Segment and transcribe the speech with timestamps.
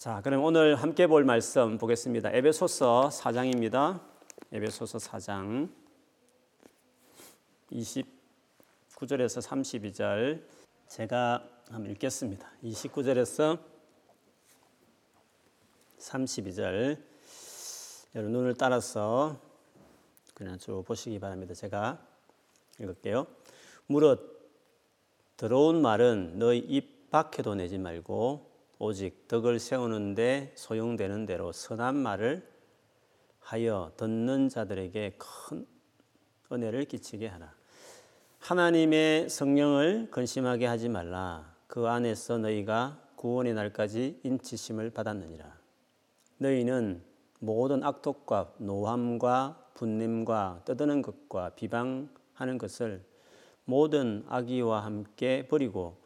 [0.00, 2.30] 자, 그럼 오늘 함께 볼 말씀 보겠습니다.
[2.32, 4.00] 에베소서 4장입니다.
[4.50, 5.68] 에베소서 4장
[7.70, 10.42] 29절에서 32절
[10.88, 12.50] 제가 한번 읽겠습니다.
[12.64, 13.58] 29절에서
[15.98, 16.98] 32절
[18.14, 19.38] 여러분 눈을 따라서
[20.32, 21.52] 그냥 쭉 보시기 바랍니다.
[21.52, 22.02] 제가
[22.78, 23.26] 읽을게요.
[23.86, 24.50] 무릇
[25.36, 28.49] 들어온 말은 너희 입 밖에도 내지 말고
[28.82, 32.48] 오직 덕을 세우는데 소용되는 대로 선한 말을
[33.40, 35.66] 하여 듣는 자들에게 큰
[36.50, 37.52] 은혜를 끼치게 하라.
[38.38, 41.54] 하나님의 성령을 근심하게 하지 말라.
[41.66, 45.44] 그 안에서 너희가 구원의 날까지 인치심을 받았느니라.
[46.38, 47.02] 너희는
[47.38, 53.04] 모든 악독과 노함과 분냄과 떠드는 것과 비방하는 것을
[53.66, 55.99] 모든 악의와 함께 버리고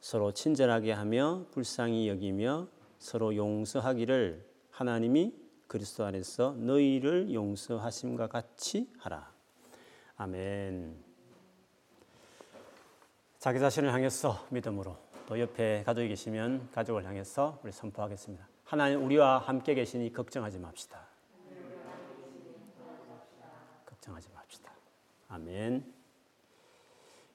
[0.00, 2.68] 서로 친절하게 하며 불쌍히 여기며
[2.98, 5.34] 서로 용서하기를 하나님이
[5.66, 9.32] 그리스도 안에서 너희를 용서하심과 같이 하라.
[10.16, 10.96] 아멘.
[13.38, 18.48] 자기 자신을 향해서 믿음으로 또 옆에 가족이 계시면 가족을 향해서 우리 선포하겠습니다.
[18.64, 21.06] 하나님 우리와 함께 계시니 걱정하지 맙시다.
[23.84, 24.72] 걱정하지 맙시다.
[25.28, 25.95] 아멘.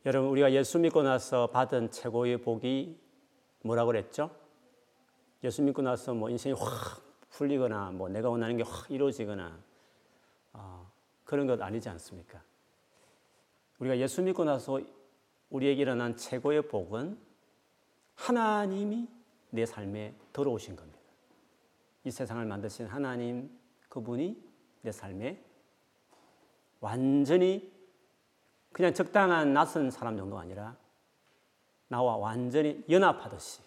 [0.05, 2.99] 여러분 우리가 예수 믿고 나서 받은 최고의 복이
[3.61, 4.31] 뭐라고 그랬죠?
[5.43, 9.59] 예수 믿고 나서 뭐 인생이 확 풀리거나 뭐 내가 원하는 게 확 이루어지거나
[10.53, 10.91] 어,
[11.23, 12.41] 그런 것 아니지 않습니까?
[13.77, 14.79] 우리가 예수 믿고 나서
[15.51, 17.17] 우리에게 일어난 최고의 복은
[18.15, 19.07] 하나님이
[19.51, 20.99] 내 삶에 들어오신 겁니다.
[22.05, 23.55] 이 세상을 만드신 하나님
[23.87, 24.43] 그분이
[24.81, 25.43] 내 삶에
[26.79, 27.70] 완전히
[28.73, 30.75] 그냥 적당한 낯선 사람 정도가 아니라
[31.87, 33.61] 나와 완전히 연합하듯이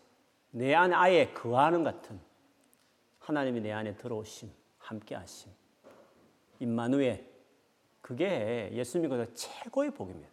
[0.51, 2.19] 내 안에 아예 거하는 같은
[3.19, 5.53] 하나님이 내 안에 들어오심, 함께하심,
[6.61, 7.33] 임마누엘
[8.01, 10.33] 그게 예수 믿고 나서 최고의 복입니다.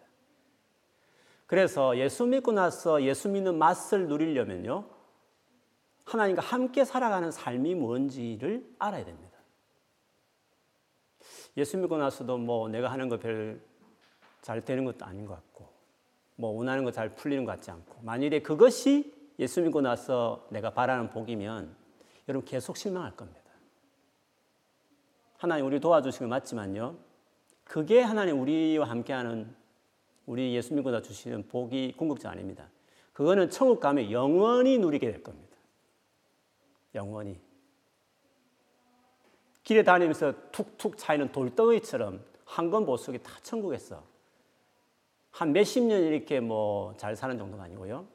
[1.48, 4.86] 그래서 예수 믿고 나서 예수 믿는 맛을 누리려면요
[6.06, 9.38] 하나님과 함께 살아가는 삶이 뭔지를 알아야 됩니다.
[11.58, 13.71] 예수 믿고 나서도 뭐 내가 하는 거 별
[14.42, 15.70] 잘 되는 것도 아닌 것 같고
[16.36, 21.10] 뭐 원하는 거 잘 풀리는 것 같지 않고 만일에 그것이 예수 믿고 나서 내가 바라는
[21.10, 21.76] 복이면
[22.28, 23.40] 여러분 계속 실망할 겁니다.
[25.38, 26.98] 하나님 우리 도와주신 거 맞지만요.
[27.64, 29.56] 그게 하나님 우리와 함께하는
[30.26, 32.70] 우리 예수 믿고 나 주시는 복이 궁극자 아닙니다.
[33.14, 35.58] 그거는 천국 가면 영원히 누리게 될 겁니다.
[36.94, 37.40] 영원히.
[39.64, 44.04] 길에 다니면서 툭툭 차이는 돌덩이처럼 한건 보석이 다 천국에서
[45.32, 48.06] 한 몇십 년 이렇게 뭐 잘 사는 정도가 아니고요.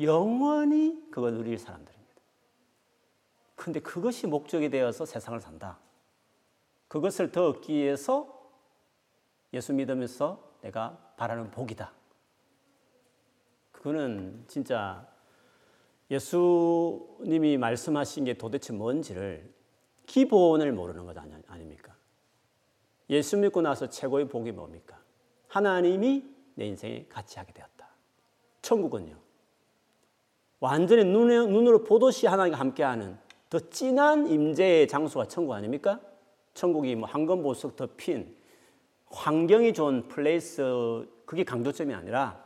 [0.00, 2.02] 영원히 그걸 누릴 사람들입니다.
[3.54, 5.78] 근데 그것이 목적이 되어서 세상을 산다.
[6.88, 8.50] 그것을 더 얻기 위해서
[9.52, 11.92] 예수 믿으면서 내가 바라는 복이다.
[13.72, 15.06] 그거는 진짜
[16.10, 19.52] 예수님이 말씀하신 게 도대체 뭔지를
[20.06, 21.94] 기본을 모르는 것 아닙니까?
[23.10, 25.00] 예수 믿고 나서 최고의 복이 뭡니까?
[25.48, 27.88] 하나님이 내 인생에 같이 하게 되었다.
[28.62, 29.16] 천국은요.
[30.60, 33.18] 완전히 눈으로 보듯이 하나님과 함께하는
[33.50, 36.00] 더 진한 임재의 장소가 천국 아닙니까?
[36.54, 38.36] 천국이 뭐 황금 보석 덮인
[39.06, 42.42] 환경이 좋은 플레이스 그게 강조점이 아니라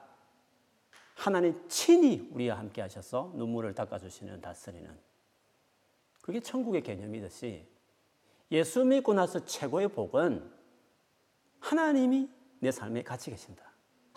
[1.14, 4.90] 하나님 친히 우리와 함께 하셔서 눈물을 닦아주시는 다스리는
[6.22, 7.64] 그게 천국의 개념이듯이
[8.50, 10.50] 예수 믿고 나서 최고의 복은
[11.60, 12.28] 하나님이
[12.60, 13.65] 내 삶에 같이 계신다.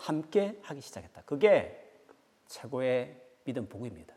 [0.00, 1.22] 함께 하기 시작했다.
[1.26, 1.76] 그게
[2.46, 4.14] 최고의 믿음 복입니다.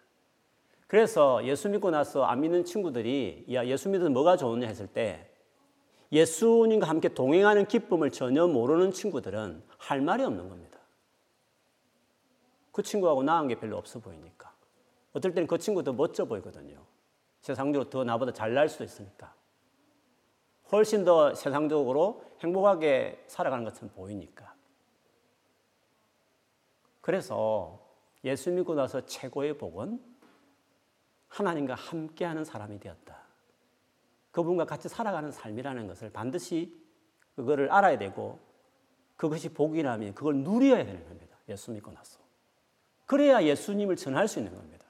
[0.87, 5.29] 그래서 예수 믿고 나서 안 믿는 친구들이 야 예수 믿으면 뭐가 좋으냐 했을 때
[6.11, 10.79] 예수님과 함께 동행하는 기쁨을 전혀 모르는 친구들은 할 말이 없는 겁니다.
[12.71, 14.53] 그 친구하고 나은 게 별로 없어 보이니까.
[15.13, 16.85] 어떨 때는 그 친구 더 멋져 보이거든요.
[17.41, 19.33] 세상적으로 더 나보다 잘 날 수도 있으니까.
[20.71, 24.52] 훨씬 더 세상적으로 행복하게 살아가는 것처럼 보이니까.
[27.03, 27.85] 그래서
[28.23, 30.01] 예수 믿고 나서 최고의 복은
[31.27, 33.21] 하나님과 함께하는 사람이 되었다.
[34.31, 36.73] 그분과 같이 살아가는 삶이라는 것을 반드시
[37.35, 38.39] 그거를 알아야 되고
[39.17, 41.37] 그것이 복이라면 그걸 누려야 되는 겁니다.
[41.49, 42.21] 예수 믿고 나서.
[43.05, 44.85] 그래야 예수님을 전할 수 있는 겁니다.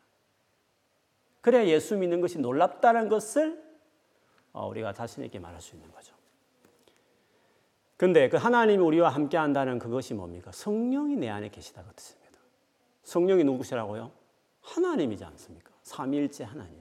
[1.42, 3.60] 그래야 예수 믿는 것이 놀랍다는 것을
[4.51, 6.12] 어, 우리가 자신에게 말할 수 있는 거죠.
[8.03, 10.51] 근데 그 하나님이 우리와 함께 한다는 그것이 뭡니까?
[10.51, 12.38] 성령이 내 안에 계시다고 뜻입니다.
[13.03, 14.11] 성령이 누구시라고요?
[14.59, 15.71] 하나님이지 않습니까?
[15.83, 16.75] 삼일째 하나님.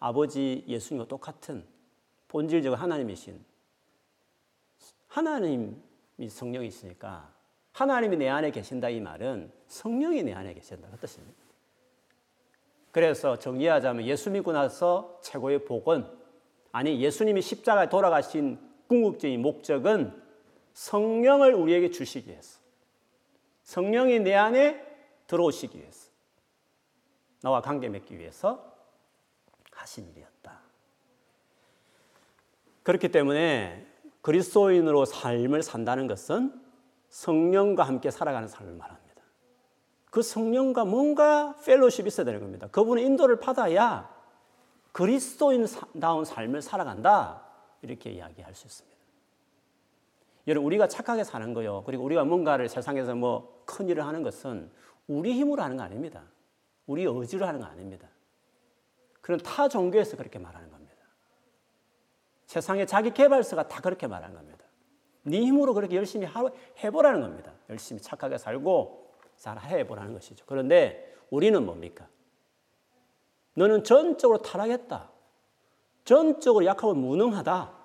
[0.00, 1.64] 아버지 예수님과 똑같은
[2.26, 3.38] 본질적 하나님이신
[5.06, 5.76] 하나님이
[6.28, 7.32] 성령이 있으니까
[7.70, 11.40] 하나님이 내 안에 계신다 이 말은 성령이 내 안에 계신다 그 뜻입니다.
[12.90, 16.06] 그래서 정리하자면 예수 믿고 나서 최고의 복은
[16.72, 18.58] 아니 예수님이 십자가에 돌아가신
[18.88, 20.28] 궁극적인 목적은
[20.74, 22.60] 성령을 우리에게 주시기 위해서
[23.64, 24.84] 성령이 내 안에
[25.26, 26.10] 들어오시기 위해서
[27.42, 28.74] 나와 관계 맺기 위해서
[29.72, 30.60] 하신 일이었다.
[32.82, 33.86] 그렇기 때문에
[34.22, 36.60] 그리스도인으로 삶을 산다는 것은
[37.08, 39.22] 성령과 함께 살아가는 삶을 말합니다.
[40.10, 42.66] 그 성령과 뭔가 펠로십이 있어야 되는 겁니다.
[42.68, 44.12] 그분의 인도를 받아야
[44.92, 47.46] 그리스도인다운 삶을 살아간다.
[47.82, 48.89] 이렇게 이야기할 수 있습니다.
[50.46, 51.82] 여러분, 우리가 착하게 사는 거요.
[51.84, 54.70] 그리고 우리가 뭔가를 세상에서 뭐 큰 일을 하는 것은
[55.06, 56.24] 우리 힘으로 하는 거 아닙니다.
[56.86, 58.08] 우리 의지로 하는 거 아닙니다.
[59.20, 60.96] 그런 타 종교에서 그렇게 말하는 겁니다.
[62.46, 64.64] 세상의 자기 개발서가 다 그렇게 말하는 겁니다.
[65.22, 66.26] 네 힘으로 그렇게 열심히
[66.82, 67.52] 해보라는 겁니다.
[67.68, 70.44] 열심히 착하게 살고 잘 해보라는 것이죠.
[70.46, 72.08] 그런데 우리는 뭡니까?
[73.54, 75.10] 너는 전적으로 타락했다.
[76.04, 77.79] 전적으로 약하고 무능하다.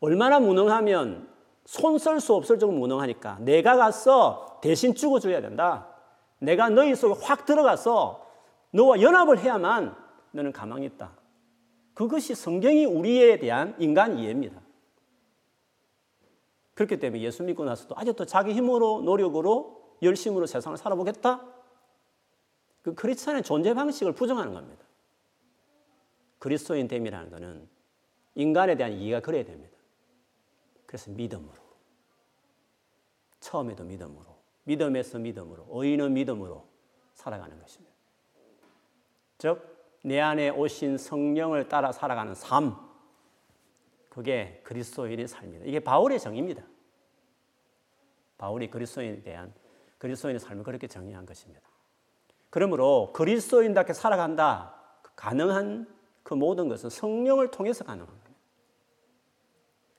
[0.00, 1.28] 얼마나 무능하면
[1.64, 5.86] 손 쓸 수 없을 정도 무능하니까 내가 가서 대신 죽어줘야 된다.
[6.38, 8.26] 내가 너희 속에 확 들어가서
[8.72, 9.94] 너와 연합을 해야만
[10.32, 11.12] 너는 가망이 있다.
[11.94, 14.60] 그것이 성경이 우리에 대한 인간 이해입니다.
[16.74, 21.44] 그렇기 때문에 예수 믿고 나서도 아직도 자기 힘으로 노력으로 열심으로 세상을 살아보겠다?
[22.82, 24.82] 그 크리스찬의 존재 방식을 부정하는 겁니다.
[26.38, 27.68] 그리스도인 됨이라는 것은
[28.34, 29.76] 인간에 대한 이해가 그래야 됩니다.
[30.90, 31.54] 그래서 믿음으로.
[33.38, 34.26] 처음에도 믿음으로.
[34.64, 35.68] 믿음에서 믿음으로.
[35.70, 36.66] 의인은 믿음으로
[37.14, 37.94] 살아가는 것입니다.
[39.38, 42.74] 즉, 내 안에 오신 성령을 따라 살아가는 삶.
[44.08, 45.64] 그게 그리스도인의 삶입니다.
[45.66, 46.64] 이게 바울의 정의입니다.
[48.36, 49.54] 바울이 그리스도인에 대한
[49.98, 51.70] 그리스도인의 삶을 그렇게 정의한 것입니다.
[52.50, 54.74] 그러므로 그리스도인답게 살아간다.
[55.14, 55.86] 가능한
[56.24, 58.29] 그 모든 것은 성령을 통해서 가능한 겁니다.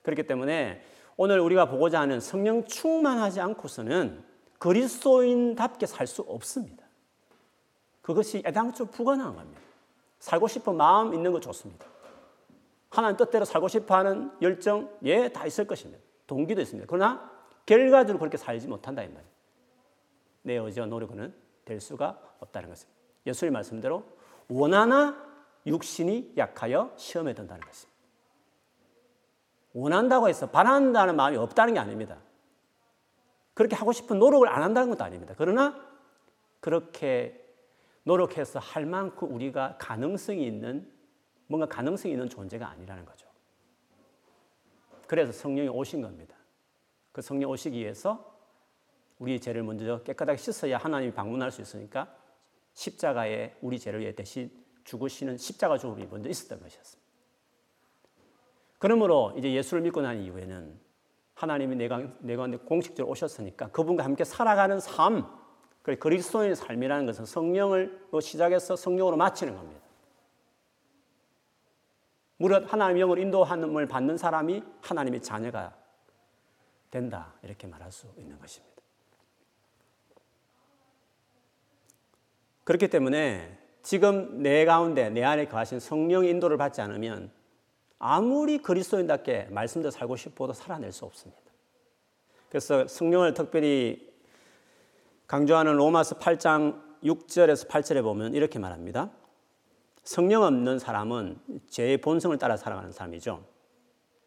[0.02, 0.82] 그렇기 때문에
[1.16, 4.24] 오늘 우리가 보고자 하는 성령 충만하지 않고서는
[4.58, 6.84] 그리스도인답게 살 수 없습니다.
[8.00, 9.60] 그것이 애당초 불가능한 겁니다.
[10.18, 11.86] 살고 싶은 마음 있는 거 좋습니다.
[12.90, 16.02] 하나님 뜻대로 살고 싶어 하는 열정, 예, 다 있을 것입니다.
[16.26, 16.86] 동기도 있습니다.
[16.88, 17.30] 그러나
[17.64, 19.02] 결과적으로 그렇게 살지 못한다.
[20.42, 21.32] 내 의지와 노력은
[21.64, 23.00] 될 수가 없다는 것입니다.
[23.26, 24.04] 예수님 말씀대로
[24.48, 25.16] 원하나
[25.66, 27.91] 육신이 약하여 시험에 든다는 것입니다.
[29.74, 32.18] 원한다고 해서 바란다는 마음이 없다는 게 아닙니다.
[33.54, 35.34] 그렇게 하고 싶은 노력을 안 한다는 것도 아닙니다.
[35.36, 35.78] 그러나
[36.60, 37.38] 그렇게
[38.04, 40.90] 노력해서 할 만큼 우리가 가능성이 있는
[41.46, 43.28] 뭔가 가능성이 있는 존재가 아니라는 거죠.
[45.06, 46.34] 그래서 성령이 오신 겁니다.
[47.12, 48.32] 그 성령 오시기 위해서
[49.18, 52.16] 우리 죄를 먼저 깨끗하게 씻어야 하나님이 방문할 수 있으니까
[52.72, 54.50] 십자가에 우리 죄를 대신
[54.84, 57.01] 죽으시는 십자가 죽음이 먼저 있었던 것이었습니다.
[58.82, 60.76] 그러므로 이제 예수를 믿고 난 이후에는
[61.34, 61.86] 하나님이 내
[62.36, 65.24] 가운데 공식적으로 오셨으니까 그분과 함께 살아가는 삶,
[65.84, 69.80] 그리스도인의 삶이라는 것은 성령을 시작해서 성령으로 마치는 겁니다.
[72.38, 75.76] 무릇 하나님의 영을 인도함을 받는 사람이 하나님의 자녀가
[76.90, 77.34] 된다.
[77.44, 78.82] 이렇게 말할 수 있는 것입니다.
[82.64, 87.30] 그렇기 때문에 지금 내 가운데 내 안에 거하신 성령의 인도를 받지 않으면
[88.04, 91.40] 아무리 그리스도인답게 말씀대로 살고 싶어도 살아낼 수 없습니다.
[92.48, 94.12] 그래서 성령을 특별히
[95.28, 99.10] 강조하는 로마서 8장 6절에서 8절에 보면 이렇게 말합니다.
[100.02, 101.38] 성령 없는 사람은
[101.70, 103.44] 죄의 본성을 따라 살아가는 사람이죠.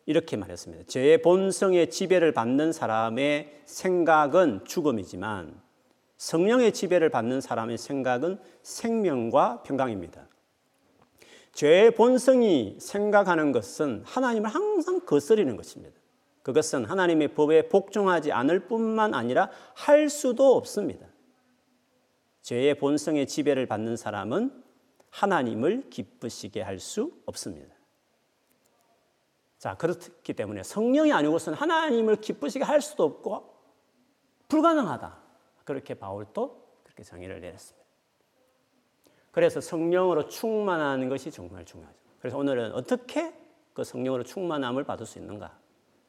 [0.06, 0.86] 이렇게 말했습니다.
[0.88, 5.62] 죄의 본성의 지배를 받는 사람의 생각은 죽음이지만
[6.16, 10.30] 성령의 지배를 받는 사람의 생각은 생명과 평강입니다.
[11.56, 15.98] 죄의 본성이 생각하는 것은 하나님을 항상 거스리는 것입니다.
[16.44, 21.08] 그것은 하나님의 법에 복종하지 않을 뿐만 아니라 할 수도 없습니다.
[22.42, 24.64] 죄의 본성의 지배를 받는 사람은
[25.10, 27.74] 하나님을 기쁘시게 할 수 없습니다.
[29.58, 33.56] 자, 그렇기 때문에 성령이 아니고서는 하나님을 기쁘시게 할 수도 없고
[34.50, 35.18] 불가능하다.
[35.64, 37.85] 그렇게 바울도 그렇게 정의를 내렸습니다.
[39.36, 41.98] 그래서 성령으로 충만하는 것이 정말 중요하죠.
[42.22, 43.34] 그래서 오늘은 어떻게
[43.74, 45.60] 그 성령으로 충만함을 받을 수 있는가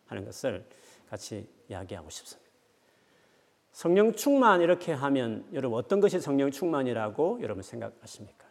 [0.07, 0.65] 하는 것을
[1.11, 2.49] 같이 이야기하고 싶습니다.
[3.73, 8.47] 성령 충만 이렇게 하면 여러분 어떤 것이 성령 충만이라고 여러분 생각하십니까?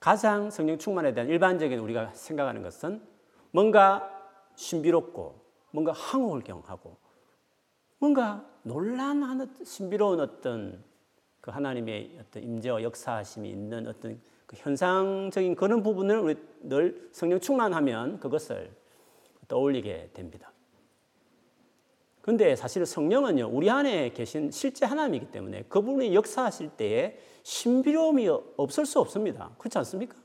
[0.00, 3.06] 가장 성령 충만에 대한 일반적인 우리가 생각하는 것은
[3.52, 4.10] 뭔가
[4.56, 6.96] 신비롭고 뭔가 항옥을 경하고
[8.00, 10.82] 뭔가 논란한 신비로운 어떤
[11.42, 18.20] 그 하나님의 어떤 임재와 역사하심이 있는 어떤 그 현상적인 그런 부분을 우리 늘 성령 충만하면
[18.20, 18.70] 그것을
[19.48, 20.52] 떠올리게 됩니다.
[22.20, 29.00] 근데 사실 성령은요, 우리 안에 계신 실제 하나님이기 때문에 그분이 역사하실 때에 신비로움이 없을 수
[29.00, 29.50] 없습니다.
[29.58, 30.16] 그렇지 않습니까?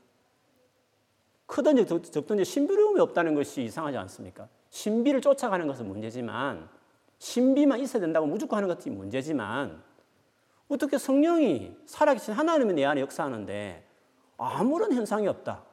[1.46, 4.48] 크든지 적든지 신비로움이 없다는 것이 이상하지 않습니까?
[4.70, 6.68] 신비를 쫓아가는 것은 문제지만,
[7.18, 9.87] 신비만 있어야 된다고 무조건 하는 것이 문제지만,
[10.68, 13.84] 어떻게 성령이 살아계신 하나님이 내 안에 역사하는데
[14.36, 15.64] 아무런 현상이 없다.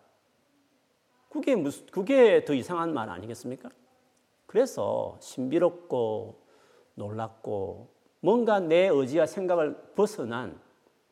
[1.30, 3.70] 그게 무슨, 그게 더 이상한 말 아니겠습니까?
[4.46, 6.42] 그래서 신비롭고
[6.96, 7.90] 놀랍고
[8.22, 10.60] 뭔가 내 의지와 생각을 벗어난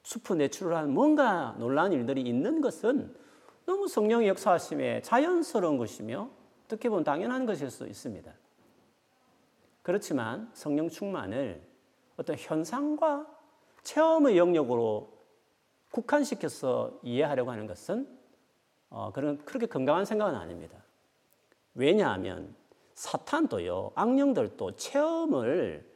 [0.03, 3.13] 슈퍼내추럴한 뭔가 놀라운 일들이 있는 것은
[3.65, 6.29] 너무 성령의 역사하심에 자연스러운 것이며
[6.65, 8.31] 어떻게 보면 당연한 것일 수 있습니다.
[9.81, 11.61] 그렇지만 성령 충만을
[12.17, 13.27] 어떤 현상과
[13.83, 15.11] 체험의 영역으로
[15.91, 18.07] 국한시켜서 이해하려고 하는 것은
[18.89, 20.83] 어, 그런 그렇게 건강한 생각은 아닙니다.
[21.75, 22.55] 왜냐하면
[22.95, 25.87] 사탄도요, 악령들도 체험을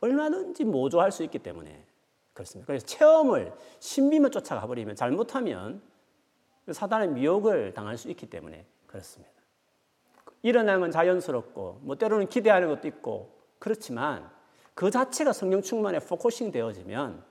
[0.00, 1.84] 얼마든지 모조할 수 있기 때문에
[2.32, 2.66] 그렇습니다.
[2.66, 5.82] 그래서 체험을 신비만 쫓아가 버리면 잘못하면
[6.70, 9.32] 사단의 미혹을 당할 수 있기 때문에 그렇습니다.
[10.42, 14.30] 일어나는 건 자연스럽고 뭐 때로는 기대하는 것도 있고 그렇지만
[14.74, 17.24] 그 자체가 성령 충만에 focusing 되어지면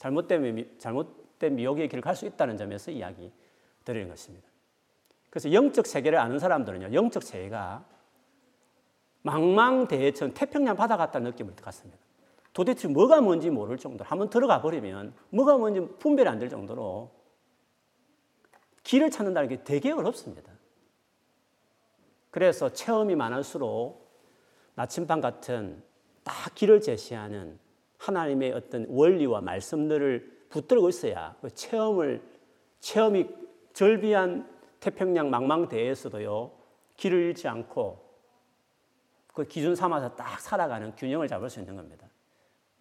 [0.00, 3.32] 잘못된, 잘못된 미혹의 길을 갈 수 있다는 점에서 이야기
[3.84, 4.48] 드리는 것입니다.
[5.28, 7.84] 그래서 영적 세계를 아는 사람들은요, 영적 세계가
[9.22, 12.00] 망망대해처럼 태평양 바다 같다는 느낌을 갖습니다.
[12.52, 17.12] 도대체 뭐가 뭔지 모를 정도로 한번 들어가 버리면 뭐가 뭔지 분별이 안 될 정도로
[18.82, 20.50] 길을 찾는다는 게 되게 어렵습니다.
[22.30, 24.10] 그래서 체험이 많을수록
[24.74, 25.82] 나침반 같은
[26.24, 27.58] 딱 길을 제시하는
[28.00, 32.22] 하나님의 어떤 원리와 말씀들을 붙들고 있어야 그 체험을
[32.80, 33.28] 체험이
[33.74, 34.48] 절비한
[34.80, 36.50] 태평양 망망대해에서도요
[36.96, 38.10] 길을 잃지 않고
[39.34, 42.08] 그 기준 삼아서 딱 살아가는 균형을 잡을 수 있는 겁니다.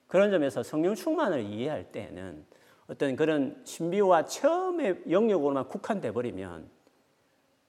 [0.07, 2.45] 그런 점에서 성령 충만을 이해할 때는
[2.87, 6.69] 어떤 그런 신비와 체험의 영역으로만 국한돼 버리면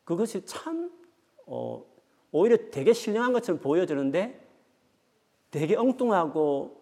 [0.04, 0.90] 그것이 참
[1.46, 1.84] 어,
[2.30, 4.48] 오히려 되게 신령한 것처럼 보여지는데
[5.50, 6.79] 되게 엉뚱하고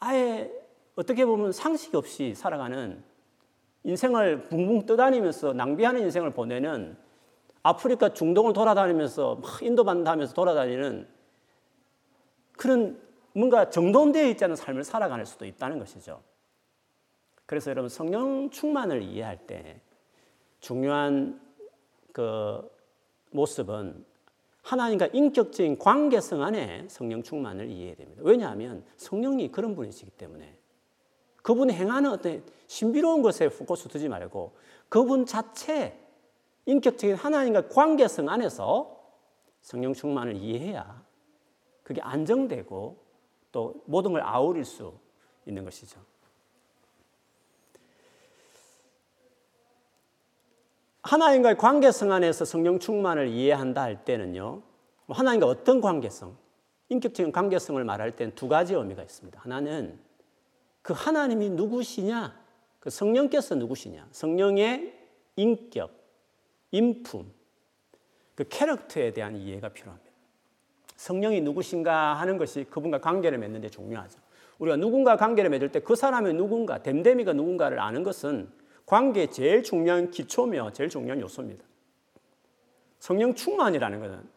[0.00, 0.50] 아예
[0.96, 3.02] 어떻게 보면 상식 없이 살아가는
[3.84, 6.96] 인생을 붕붕 떠다니면서 낭비하는 인생을 보내는
[7.62, 11.08] 아프리카 중동을 돌아다니면서 막 인도 반다하면서 돌아다니는
[12.56, 13.00] 그런
[13.32, 16.22] 뭔가 정돈되어 있지 않은 삶을 살아가는 수도 있다는 것이죠.
[17.46, 19.80] 그래서 여러분 성령 충만을 이해할 때
[20.60, 21.40] 중요한
[22.12, 22.70] 그
[23.30, 24.04] 모습은
[24.62, 28.22] 하나님과 인격적인 관계성 안에 성령 충만을 이해해야 됩니다.
[28.24, 30.56] 왜냐하면 성령이 그런 분이시기 때문에
[31.42, 34.56] 그분이 행하는 어떤 신비로운 것에 포커스 두지 말고
[34.88, 35.98] 그분 자체
[36.66, 39.00] 인격적인 하나님과 관계성 안에서
[39.62, 41.02] 성령 충만을 이해해야
[41.82, 43.02] 그게 안정되고
[43.52, 44.98] 또 모든 걸 아우릴 수
[45.46, 46.00] 있는 것이죠.
[51.02, 54.62] 하나님과의 관계성 안에서 성령 충만을 이해한다 할 때는요,
[55.08, 56.36] 하나님과 어떤 관계성,
[56.88, 59.40] 인격적인 관계성을 말할 때는 두 가지 의미가 있습니다.
[59.40, 59.98] 하나는
[60.82, 62.38] 그 하나님이 누구시냐?
[62.80, 64.08] 그 성령께서 누구시냐?
[64.10, 64.98] 성령의
[65.36, 65.90] 인격,
[66.70, 67.32] 인품,
[68.34, 70.10] 그 캐릭터에 대한 이해가 필요합니다.
[70.96, 74.18] 성령이 누구신가 하는 것이 그분과 관계를 맺는 데 중요하죠.
[74.58, 78.50] 우리가 누군가 관계를 맺을 때 그 사람의 누군가, 댐댐이가 누군가를 아는 것은
[78.90, 81.64] 관계의 제일 중요한 기초며 제일 중요한 요소입니다.
[82.98, 84.28] 성령 충만이라는 것은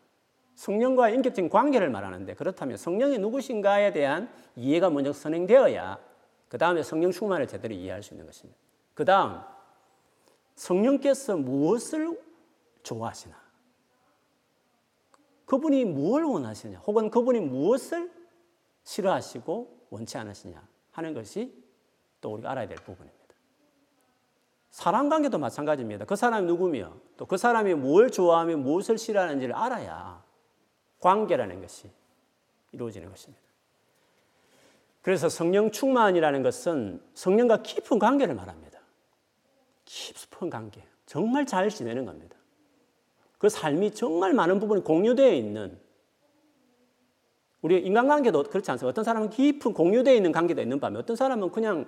[0.53, 5.97] 성령과의 인격적인 관계를 말하는데 그렇다면 성령이 누구신가에 대한 이해가 먼저 선행되어야
[6.49, 8.59] 그 다음에 성령 충만을 제대로 이해할 수 있는 것입니다.
[8.93, 9.41] 그 다음,
[10.53, 12.21] 성령께서 무엇을
[12.83, 13.35] 좋아하시나?
[15.47, 16.77] 그분이 무엇을 원하시냐?
[16.85, 18.11] 혹은 그분이 무엇을
[18.83, 20.61] 싫어하시고 원치 않으시냐?
[20.91, 21.51] 하는 것이
[22.21, 23.22] 또 우리가 알아야 될 부분입니다.
[24.73, 26.05] 사람 관계도 마찬가지입니다.
[26.05, 30.23] 그 사람이 누구며 또 그 사람이 뭘 좋아하며 무엇을 싫어하는지를 알아야
[30.99, 31.91] 관계라는 것이
[32.71, 33.43] 이루어지는 것입니다.
[35.03, 38.79] 그래서 성령 충만이라는 것은 성령과 깊은 관계를 말합니다.
[39.85, 40.83] 깊은 관계.
[41.05, 42.35] 정말 잘 지내는 겁니다.
[43.37, 45.79] 그 삶이 정말 많은 부분이 공유되어 있는
[47.61, 48.89] 우리 인간관계도 그렇지 않습니까?
[48.89, 51.87] 어떤 사람은 깊은 공유되어 있는 관계도 있는 반면 어떤 사람은 그냥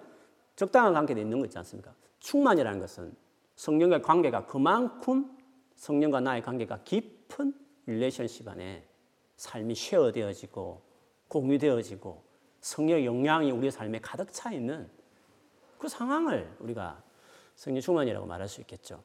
[0.56, 1.92] 적당한 관계도 있는 거 있지 않습니까?
[2.26, 3.16] 충만이라는 것은
[3.56, 5.38] 성령과의 관계가 그만큼
[5.76, 7.54] 성령과 나의 관계가 깊은
[7.86, 8.84] 릴레이션십 안에
[9.38, 10.82] 삶이 쉐어되어지고
[11.28, 12.24] 공유되어지고
[12.62, 14.90] 성령의 영향이 우리의 삶에 가득 차 있는
[15.78, 17.04] 그 상황을 우리가
[17.54, 19.04] 성령 충만이라고 말할 수 있겠죠.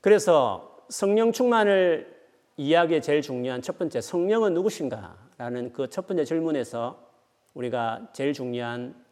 [0.00, 2.18] 그래서 성령 충만을
[2.56, 7.08] 이야기의 제일 중요한 첫 번째 성령은 누구신가 라는 그 첫 번째 질문에서
[7.54, 9.09] 우리가 제일 중요한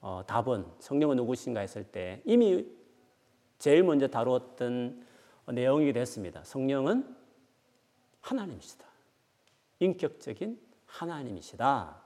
[0.00, 2.66] 어, 답은 성령은 누구신가 했을 때 이미
[3.58, 5.04] 제일 먼저 다루었던
[5.48, 6.44] 내용이 됐습니다.
[6.44, 7.16] 성령은
[8.20, 8.84] 하나님이시다.
[9.80, 12.02] 인격적인 하나님이시다.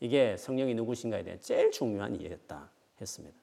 [0.00, 2.70] 이게 성령이 누구신가에 대한 제일 중요한 이해였다
[3.00, 3.36] 했습니다.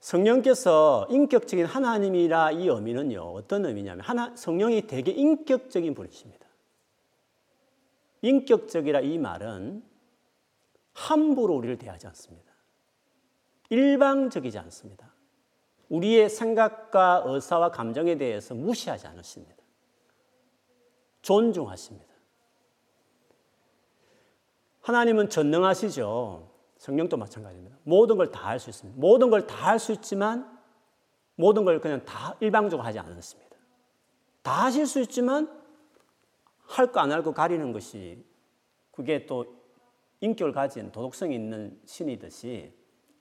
[0.00, 6.46] 성령께서 인격적인 하나님이라 이 의미는요, 어떤 의미냐면, 하나, 성령이 되게 인격적인 분이십니다.
[8.22, 9.82] 인격적이라 이 말은
[11.00, 12.52] 함부로 우리를 대하지 않습니다.
[13.70, 15.14] 일방적이지 않습니다.
[15.88, 19.56] 우리의 생각과 의사와 감정에 대해서 무시하지 않으십니다.
[21.22, 22.10] 존중하십니다.
[24.82, 26.50] 하나님은 전능하시죠.
[26.78, 27.76] 성령도 마찬가지입니다.
[27.84, 28.98] 모든 걸 다 할 수 있습니다.
[29.00, 30.58] 모든 걸 다 할 수 있지만
[31.34, 33.56] 모든 걸 그냥 다 일방적으로 하지 않았습니다.
[34.42, 35.48] 다 하실 수 있지만
[36.66, 38.24] 할 거 안 할 거 가리는 것이
[38.90, 39.59] 그게 또
[40.20, 42.72] 인격을 가진 도덕성이 있는 신이듯이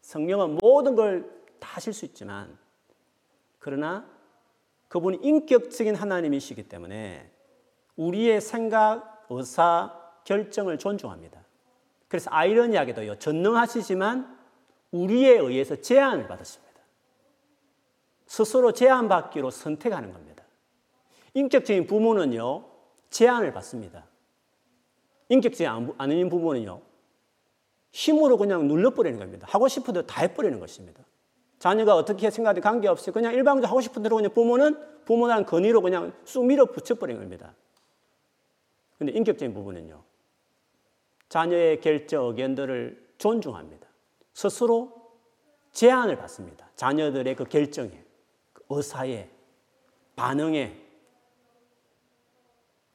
[0.01, 2.57] 성령은 모든 걸 다 하실 수 있지만
[3.59, 4.09] 그러나
[4.87, 7.31] 그분이 인격적인 하나님이시기 때문에
[7.95, 11.43] 우리의 생각, 의사, 결정을 존중합니다.
[12.07, 14.39] 그래서 아이러니하게도요, 전능하시지만
[14.91, 16.79] 우리에 의해서 제한을 받으십니다.
[18.25, 20.43] 스스로 제한받기로 선택하는 겁니다.
[21.35, 22.65] 인격적인 부모는요,
[23.11, 24.07] 제한을 받습니다.
[25.27, 26.81] 인격적이 아닌 부모는요,
[27.91, 29.47] 힘으로 그냥 눌러버리는 겁니다.
[29.49, 31.03] 하고 싶은 대로 다 해버리는 것입니다.
[31.57, 36.45] 자녀가 어떻게 생각하든 관계없이 그냥 일방적으로 하고 싶은 대로 그냥 부모는 부모라는 건의로 그냥 쑥
[36.45, 37.53] 밀어 붙여버리는 겁니다.
[38.97, 40.03] 근데 인격적인 부분은요,
[41.29, 43.87] 자녀의 결정 의견들을 존중합니다.
[44.33, 44.93] 스스로
[45.71, 46.69] 제안을 받습니다.
[46.75, 48.03] 자녀들의 그 결정에,
[48.53, 49.29] 그 의사에,
[50.15, 50.85] 반응에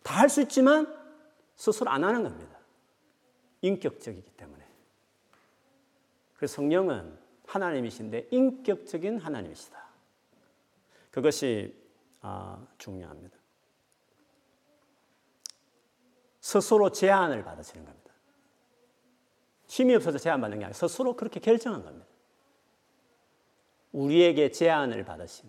[0.03, 0.87] 다 할 수 있지만
[1.57, 2.59] 스스로 안 하는 겁니다.
[3.63, 4.54] 인격적이기 때문에.
[6.37, 9.85] 그래서 성령은 하나님이신데 인격적인 하나님이시다.
[11.11, 11.75] 그것이
[12.21, 13.37] 아, 중요합니다.
[16.41, 18.13] 스스로 제안을 받으시는 겁니다.
[19.67, 22.07] 힘이 없어서 제안받는 게 아니라 스스로 그렇게 결정한 겁니다.
[23.93, 25.49] 우리에게 제안을 받으신.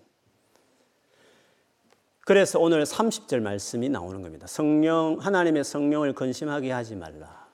[2.21, 4.47] 그래서 오늘 30절 말씀이 나오는 겁니다.
[4.47, 7.44] 성령, 하나님의 성령을 근심하게 하지 말라.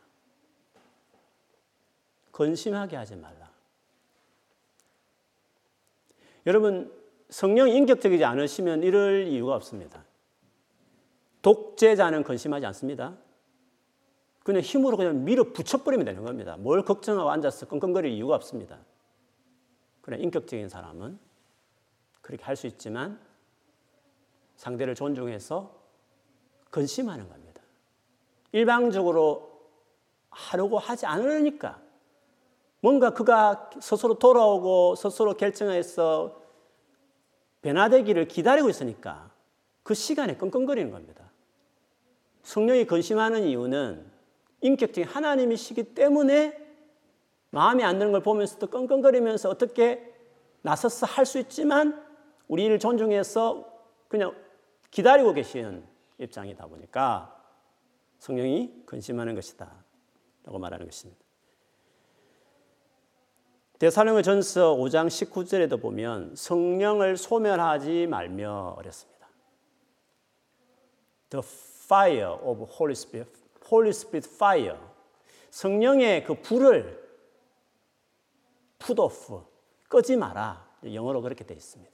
[2.42, 3.52] 근심하게 하지 말라.
[6.48, 6.92] 여러분,
[7.30, 10.04] 성령이 인격적이지 않으시면 이럴 이유가 없습니다.
[11.44, 13.16] 독재자는 근심하지 않습니다.
[14.42, 16.58] 그냥 힘으로 그냥 밀어 붙여버리면 되는 겁니다.
[16.58, 18.80] 뭘 걱정하고 앉아서 끙끙거릴 이유가 없습니다.
[20.02, 21.20] 그래, 인격적인 사람은
[22.22, 23.20] 그렇게 할 수 있지만
[24.56, 25.80] 상대를 존중해서
[26.72, 27.62] 근심하는 겁니다.
[28.52, 29.70] 일방적으로
[30.32, 31.91] 하려고 하지 않으니까
[32.82, 36.42] 뭔가 그가 스스로 돌아오고 스스로 결정해서
[37.62, 39.32] 변화되기를 기다리고 있으니까
[39.84, 41.32] 그 시간에 끙끙거리는 겁니다.
[42.44, 44.06] 성령이 근심하는 이유는
[44.62, 46.58] 인격적인 하나님이시기 때문에
[47.52, 50.12] 마음에 안 드는 걸 보면서도 끙끙거리면서 어떻게
[50.64, 52.04] 나서서 할 수 있지만
[52.48, 53.66] 우리를 존중해서
[54.08, 54.36] 그냥
[54.90, 55.86] 기다리고 계시는
[56.20, 57.38] 입장이다 보니까
[58.20, 59.72] 성령이 근심하는 것이다.
[60.44, 61.31] 라고 말하는 것입니다.
[63.82, 69.28] 대사령의 전서 5장 19절에도 보면 성령을 소멸하지 말며 어렸습니다.
[71.32, 71.44] The
[71.86, 73.32] fire of Holy Spirit
[73.66, 74.78] Holy Spirit fire.
[75.50, 77.10] 성령의 그 불을
[78.78, 79.42] put off,
[79.90, 80.64] 끄지 마라.
[80.84, 81.92] 영어로 그렇게 되어 있습니다.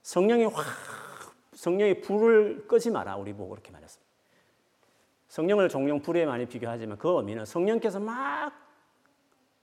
[0.00, 0.64] 성령이 확,
[1.52, 3.16] 성령의 불을 끄지 마라.
[3.16, 4.10] 우리 보고 그렇게 말했습니다.
[5.28, 8.67] 성령을 종종 불에 많이 비교하지만 그 의미는 성령께서 막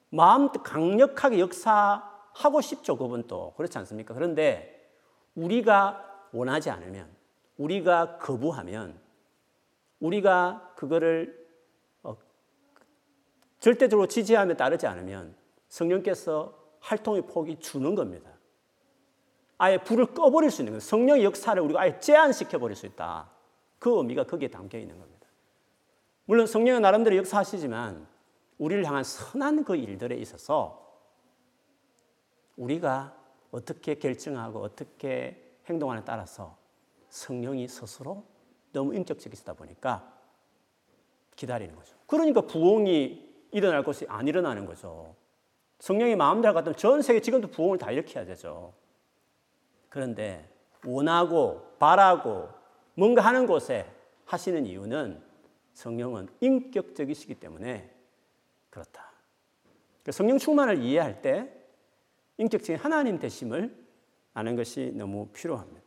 [0.10, 2.98] 마음 강력하게 역사하고 싶죠.
[2.98, 3.54] 그분도.
[3.58, 4.14] 그렇지 않습니까?
[4.14, 4.90] 그런데
[5.36, 7.10] 우리가 원하지 않으면,
[7.58, 9.00] 우리가 거부하면
[10.00, 11.46] 우리가 그거를
[12.04, 12.16] 어,
[13.60, 15.36] 절대적으로 지지하며 따르지 않으면
[15.70, 18.30] 성령께서 활동의 폭이 주는 겁니다.
[19.58, 20.80] 아예 불을 꺼버릴 수 있는 거예요.
[20.82, 23.30] 성령의 역사를 우리가 아예 제한시켜 버릴 수 있다.
[23.80, 25.28] 그 의미가 거기에 담겨 있는 겁니다.
[26.26, 28.08] 물론 성령은 나름대로 역사하시지만
[28.58, 30.86] 우리를 향한 선한 그 일들에 있어서
[32.58, 33.16] 우리가
[33.52, 36.58] 어떻게 결정하고 어떻게 행동하는 따라서
[37.10, 38.26] 성령이 스스로
[38.72, 40.14] 너무 인격적이시다 보니까
[41.36, 41.96] 기다리는 거죠.
[42.08, 45.16] 그러니까 부흥이 일어날 것이 안 일어나는 거죠.
[45.80, 48.74] 성령이 마음대로 같으면 전 세계 지금도 부흥을 다 일으켜야 되죠.
[49.90, 50.50] 그런데
[50.86, 52.50] 원하고 바라고
[52.96, 53.90] 뭔가 하는 곳에
[54.26, 55.22] 하시는 이유는
[55.74, 57.95] 성령은 인격적이시기 때문에
[58.76, 59.10] 그렇다.
[60.02, 61.50] 그러니까 성령 충만을 이해할 때
[62.38, 63.74] 인격적인 하나님 되심을
[64.34, 65.82] 아는 것이 너무 필요합니다.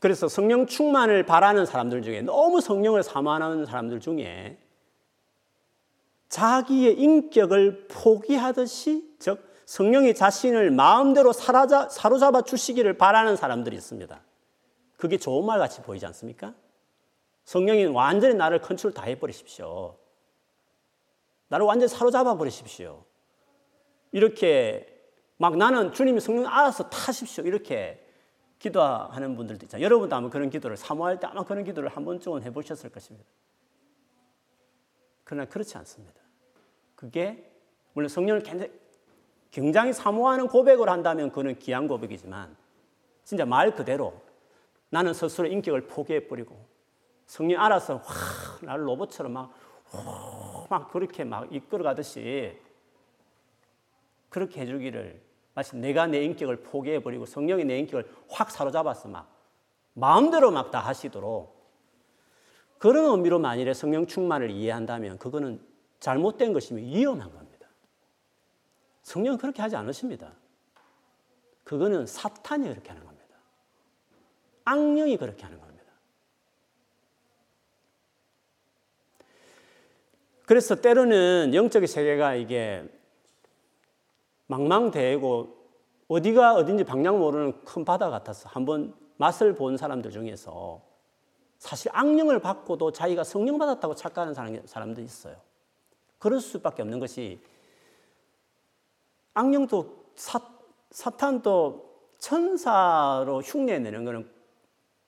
[0.00, 4.58] 그래서 성령 충만을 바라는 사람들 중에 너무 성령을 사모하는 사람들 중에
[6.28, 14.20] 자기의 인격을 포기하듯이 즉 성령이 자신을 마음대로 사로잡아 주시기를 바라는 사람들이 있습니다.
[14.96, 16.52] 그게 좋은 말 같이 보이지 않습니까?
[17.46, 19.96] 성령이 완전히 나를 컨트롤 다 해버리십시오.
[21.48, 23.04] 나를 완전히 사로잡아 버리십시오.
[24.10, 24.92] 이렇게
[25.36, 27.44] 막 나는 주님이 성령 알아서 타십시오.
[27.44, 28.04] 이렇게
[28.58, 29.84] 기도하는 분들도 있잖아요.
[29.84, 33.28] 여러분도 아마 그런 기도를 사모할 때 아마 그런 기도를 한 번쯤은 해보셨을 것입니다.
[35.22, 36.20] 그러나 그렇지 않습니다.
[36.96, 37.52] 그게
[37.92, 38.42] 물론 성령을
[39.52, 42.56] 굉장히 사모하는 고백을 한다면 그는 귀한 고백이지만
[43.22, 44.20] 진짜 말 그대로
[44.88, 46.75] 나는 스스로 인격을 포기해버리고
[47.26, 49.52] 성령 알아서 확 나를 로봇처럼 막,
[50.70, 52.58] 막 그렇게 막 이끌어가듯이
[54.28, 55.22] 그렇게 해주기를
[55.54, 59.28] 마치 내가 내 인격을 포기해버리고 성령이 내 인격을 확 사로잡아서 막
[59.94, 61.56] 마음대로 막 다 하시도록
[62.78, 65.60] 그런 의미로 만일에 성령 충만을 이해한다면 그거는
[65.98, 67.68] 잘못된 것이며 위험한 겁니다.
[69.02, 70.32] 성령은 그렇게 하지 않으십니다.
[71.64, 73.36] 그거는 사탄이 그렇게 하는 겁니다.
[74.64, 75.65] 악령이 그렇게 하는 겁니다.
[80.46, 82.84] 그래서 때로는 영적인 세계가 이게
[84.46, 85.54] 망망대해고
[86.08, 90.80] 어디가 어딘지 방향 모르는 큰 바다 같아서 한번 맛을 본 사람들 중에서
[91.58, 95.36] 사실 악령을 받고도 자기가 성령 받았다고 착각하는 사람도 있어요.
[96.18, 97.40] 그럴 수밖에 없는 것이
[99.34, 100.40] 악령도 사,
[100.90, 104.30] 사탄도 천사로 흉내 내는 것은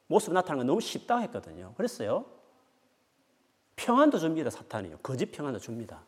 [0.08, 1.74] 모습 나타나는 건 너무 쉽다 했거든요.
[1.76, 2.24] 그랬어요.
[3.78, 4.98] 평안도 줍니다, 사탄이요.
[4.98, 6.04] 거짓 평안도 줍니다.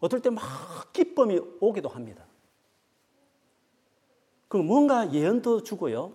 [0.00, 2.24] 어떨 때 막 기쁨이 오기도 합니다.
[4.48, 6.14] 그 뭔가 예언도 주고요.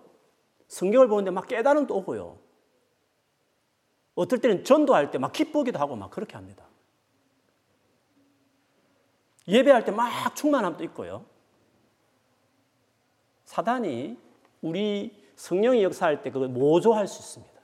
[0.68, 2.38] 성경을 보는데 막 깨달음도 오고요.
[4.14, 6.64] 어떨 때는 전도할 때 막 기쁘기도 하고 막 그렇게 합니다.
[9.48, 11.24] 예배할 때 막 충만함도 있고요.
[13.44, 14.18] 사단이
[14.62, 17.55] 우리 성령이 역사할 때 그걸 모조할 수 있습니다.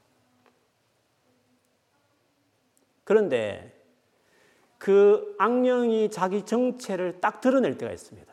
[3.12, 3.79] 그런데
[4.79, 8.33] 그 악령이 자기 정체를 딱 드러낼 때가 있습니다.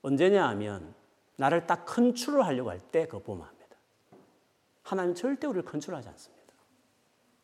[0.00, 0.94] 언제냐 하면
[1.36, 3.76] 나를 딱 컨트롤 하려고 할 때 그거 보면 합니다.
[4.82, 6.54] 하나님 절대 우리를 컨트롤하지 않습니다.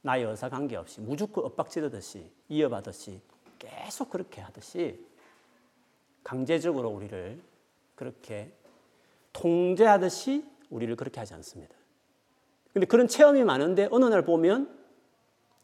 [0.00, 3.20] 나의 의사 관계없이 무조건 엇박지르듯이 이어받듯이
[3.58, 5.06] 계속 그렇게 하듯이
[6.24, 7.38] 강제적으로 우리를
[7.96, 8.50] 그렇게
[9.34, 11.74] 통제하듯이 우리를 그렇게 하지 않습니다.
[12.72, 14.77] 근데 그런 체험이 많은데 어느 날 보면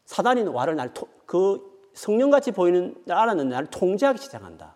[0.05, 0.93] 사단이 와를 날,
[1.25, 4.75] 그 성령같이 보이는 알았는 나를 통제하기 시작한다.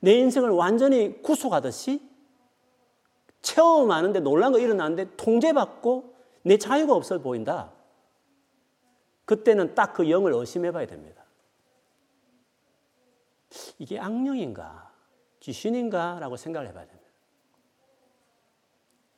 [0.00, 2.08] 내 인생을 완전히 구속하듯이
[3.42, 7.72] 체험하는데 놀란 거 일어나는데 통제받고 내 자유가 없어 보인다.
[9.24, 11.24] 그때는 딱 그 영을 의심해 봐야 됩니다.
[13.78, 14.90] 이게 악령인가?
[15.40, 16.18] 귀신인가?
[16.20, 17.10] 라고 생각을 해 봐야 됩니다.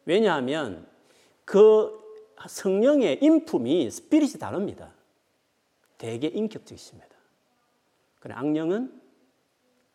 [0.04, 0.88] 왜냐하면
[1.44, 2.01] 그
[2.48, 4.92] 성령의 인품이 스피릿이 다릅니다.
[5.98, 7.08] 되게 인격적이십니다.
[8.20, 9.00] 그래 악령은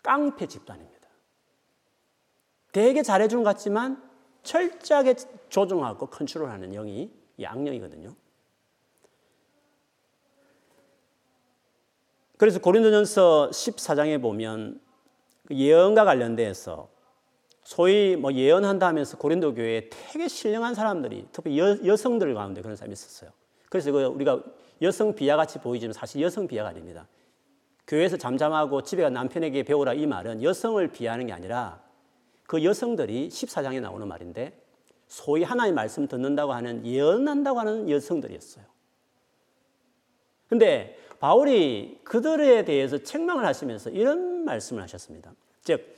[0.04, 1.08] 깡패 집단입니다.
[2.72, 4.02] 되게 잘해주는 것 같지만
[4.44, 5.16] 철저하게
[5.50, 8.16] 조종하고 컨트롤하는 영이 이 악령이거든요.
[12.38, 14.80] 그래서 고린도전서 14장에 보면
[15.48, 16.90] 그 예언과 관련돼서
[17.68, 22.94] 소위 뭐 예언한다 하면서 고린도 교회에 되게 신령한 사람들이 특히 여, 여성들 가운데 그런 사람이
[22.94, 23.30] 있었어요.
[23.68, 24.42] 그래서 그 우리가
[24.82, 27.10] 여성 비하 같이 보이지만 사실 여성 비하가 아닙니다.
[27.86, 31.84] 교회에서 잠잠하고 집에 가 남편에게 배우라 이 말은 여성을 비하는 게 아니라
[32.46, 34.58] 그 여성들이 14장에 나오는 말인데
[35.08, 38.64] 소위 하나님 말씀 듣는다고 하는 예언한다고 하는 여성들이었어요.
[40.48, 45.34] 근데 바울이 그들에 대해서 책망을 하시면서 이런 말씀을 하셨습니다.
[45.64, 45.97] 즉,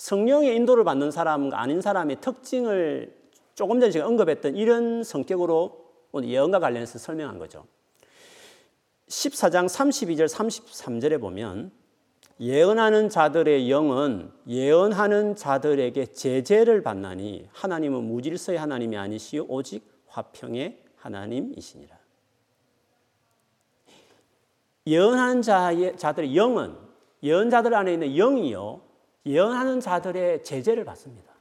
[0.00, 3.14] 성령의 인도를 받는 사람과 아닌 사람의 특징을
[3.54, 7.66] 조금 전에 제가 언급했던 이런 성격으로 오늘 예언과 관련해서 설명한 거죠.
[9.08, 11.70] 14장 32절 33절에 보면
[12.40, 21.98] 예언하는 자들의 영은 예언하는 자들에게 제재를 받나니 하나님은 무질서의 하나님이 아니시요 오직 화평의 하나님이시니라.
[24.86, 26.74] 예언하는 자의 자들의 영은
[27.22, 28.88] 예언자들 안에 있는 영이요
[29.26, 31.32] 예언하는 자들의 제재를 받습니다.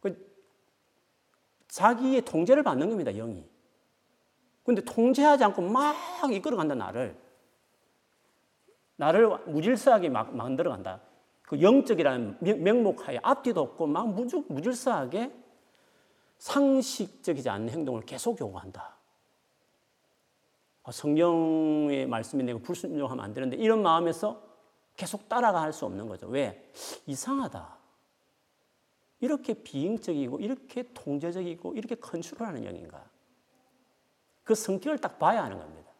[0.00, 0.16] 그
[1.68, 3.44] 자기의 통제를 받는 겁니다, 영이.
[4.64, 5.94] 근데 통제하지 않고 막
[6.32, 7.18] 이끌어 간다, 나를.
[8.96, 11.00] 나를 무질서하게 막 만들어 간다.
[11.42, 15.32] 그 영적이라는 명목하에 앞뒤도 없고 막 무질서하게
[16.38, 18.96] 상식적이지 않은 행동을 계속 요구한다.
[20.84, 24.42] 아, 성령의 말씀이 내가 불순종하면 안 되는데 이런 마음에서
[24.96, 26.26] 계속 따라갈 수 없는 거죠.
[26.28, 26.70] 왜?
[27.06, 27.78] 이상하다.
[29.20, 33.04] 이렇게 비인적이고 이렇게 통제적이고 이렇게 컨트롤하는 영인가?
[34.44, 35.90] 그 성격을 딱 봐야 하는 겁니다.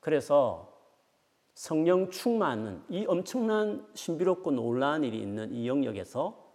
[0.00, 0.72] 그래서
[1.54, 6.46] 성령 충만은 이 엄청난 신비롭고 놀라운 일이 있는 이 영역에서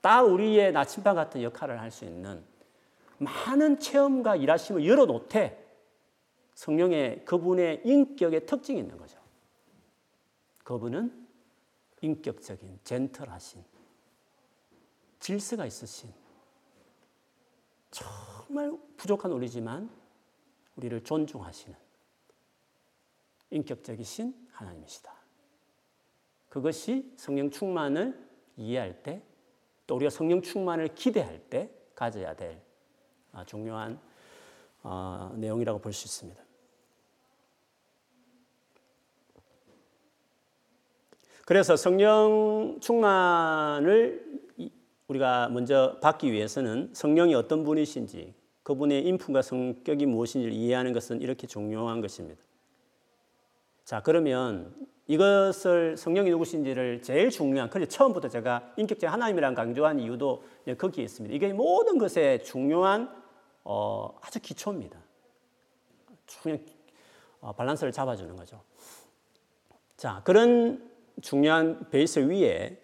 [0.00, 2.44] 딱 우리의 나침반 같은 역할을 할 수 있는
[3.18, 5.58] 많은 체험과 일하심을 열어놓되
[6.54, 9.21] 성령의 그분의 인격의 특징이 있는 거죠.
[10.62, 11.28] 그분은
[12.00, 13.64] 인격적인 젠틀하신
[15.20, 16.12] 질서가 있으신
[17.90, 19.90] 정말 부족한 우리지만
[20.76, 21.76] 우리를 존중하시는
[23.50, 25.12] 인격적이신 하나님이시다.
[26.48, 29.22] 그것이 성령 충만을 이해할 때,
[29.86, 32.62] 또 우리가 성령 충만을 기대할 때 가져야 될
[33.32, 34.00] 아, 중요한
[34.82, 36.41] 어, 내용이라고 볼 수 있습니다.
[41.44, 44.42] 그래서 성령 충만을
[45.08, 52.00] 우리가 먼저 받기 위해서는 성령이 어떤 분이신지 그분의 인품과 성격이 무엇인지를 이해하는 것은 이렇게 중요한
[52.00, 52.40] 것입니다.
[53.84, 54.72] 자, 그러면
[55.08, 60.44] 이것을 성령이 누구신지를 제일 중요한, 그래 처음부터 제가 인격적 하나님이라는 강조한 이유도
[60.78, 61.34] 거기에 있습니다.
[61.34, 63.12] 이게 모든 것에 중요한
[63.64, 64.98] 어, 아주 기초입니다.
[66.42, 66.60] 그냥
[67.40, 68.62] 어, 밸런스를 잡아주는 거죠.
[69.96, 72.78] 자, 그런 중요한 베이스 위에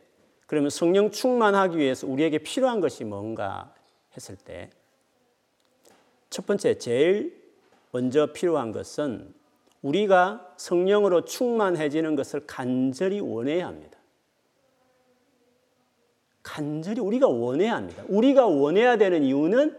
[0.46, 3.74] 그러면 성령 충만하기 위해서 우리에게 필요한 것이 뭔가
[4.16, 4.70] 했을 때
[6.30, 7.42] 첫 번째 제일
[7.90, 9.34] 먼저 필요한 것은
[9.82, 13.98] 우리가 성령으로 충만해지는 것을 간절히 원해야 합니다.
[16.42, 18.02] 간절히 우리가 원해야 합니다.
[18.08, 19.76] 우리가 원해야 되는 이유는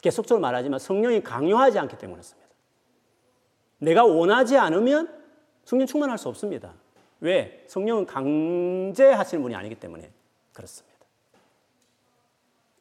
[0.00, 2.48] 계속적으로 말하지만 성령이 강요하지 않기 때문이었습니다.
[3.78, 5.08] 내가 원하지 않으면
[5.64, 6.74] 성령 충만할 수 없습니다.
[7.20, 7.64] 왜?
[7.66, 10.10] 성령은 강제하시는 분이 아니기 때문에
[10.52, 10.98] 그렇습니다.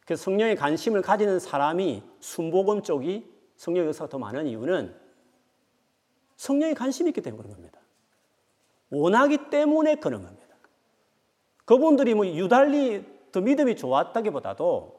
[0.06, 4.95] 그래서 성령의 관심을 가지는 사람이 순복음 쪽이 성령의 역사가 더 많은 이유는
[6.38, 7.80] 성령의 관심이 있기 때문에 그런 겁니다.
[8.89, 10.56] 원하기 때문에 그런 겁니다.
[11.65, 14.97] 그분들이 뭐 유달리 더 믿음이 좋았다기보다도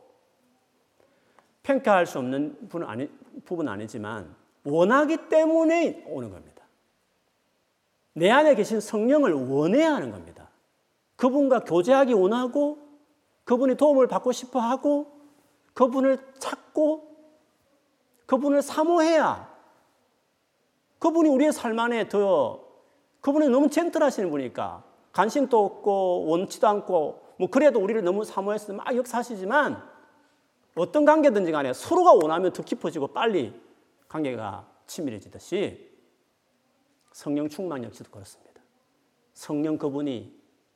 [1.63, 6.58] 평가할 수 없는 부분은 아니지만 원하기 때문에 오는 겁니다.
[8.19, 10.49] 내 안에 계신 성령을 원해야 하는 겁니다.
[11.17, 12.79] 그분과 교제하기 원하고
[13.45, 15.07] 그분의 도움을 받고 싶어 하고
[15.75, 17.17] 그분을 찾고
[18.27, 19.49] 그분을 사모해야
[20.99, 22.65] 그분이 우리의 삶 안에 더
[23.21, 29.83] 그분이 너무 젠틀하시는 분이니까 관심도 없고 원치도 않고 뭐 그래도 우리를 너무 사모해서 막 역사하시지만
[30.75, 33.59] 어떤 관계든지 간에 서로가 원하면 더 깊어지고 빨리
[34.09, 35.88] 관계가 친밀해지듯이
[37.19, 38.63] 성령 충만 역시도 그렇습니다.
[39.35, 40.33] 성령 그분이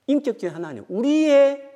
[0.09, 1.70] 인격적인 하나님, 우리의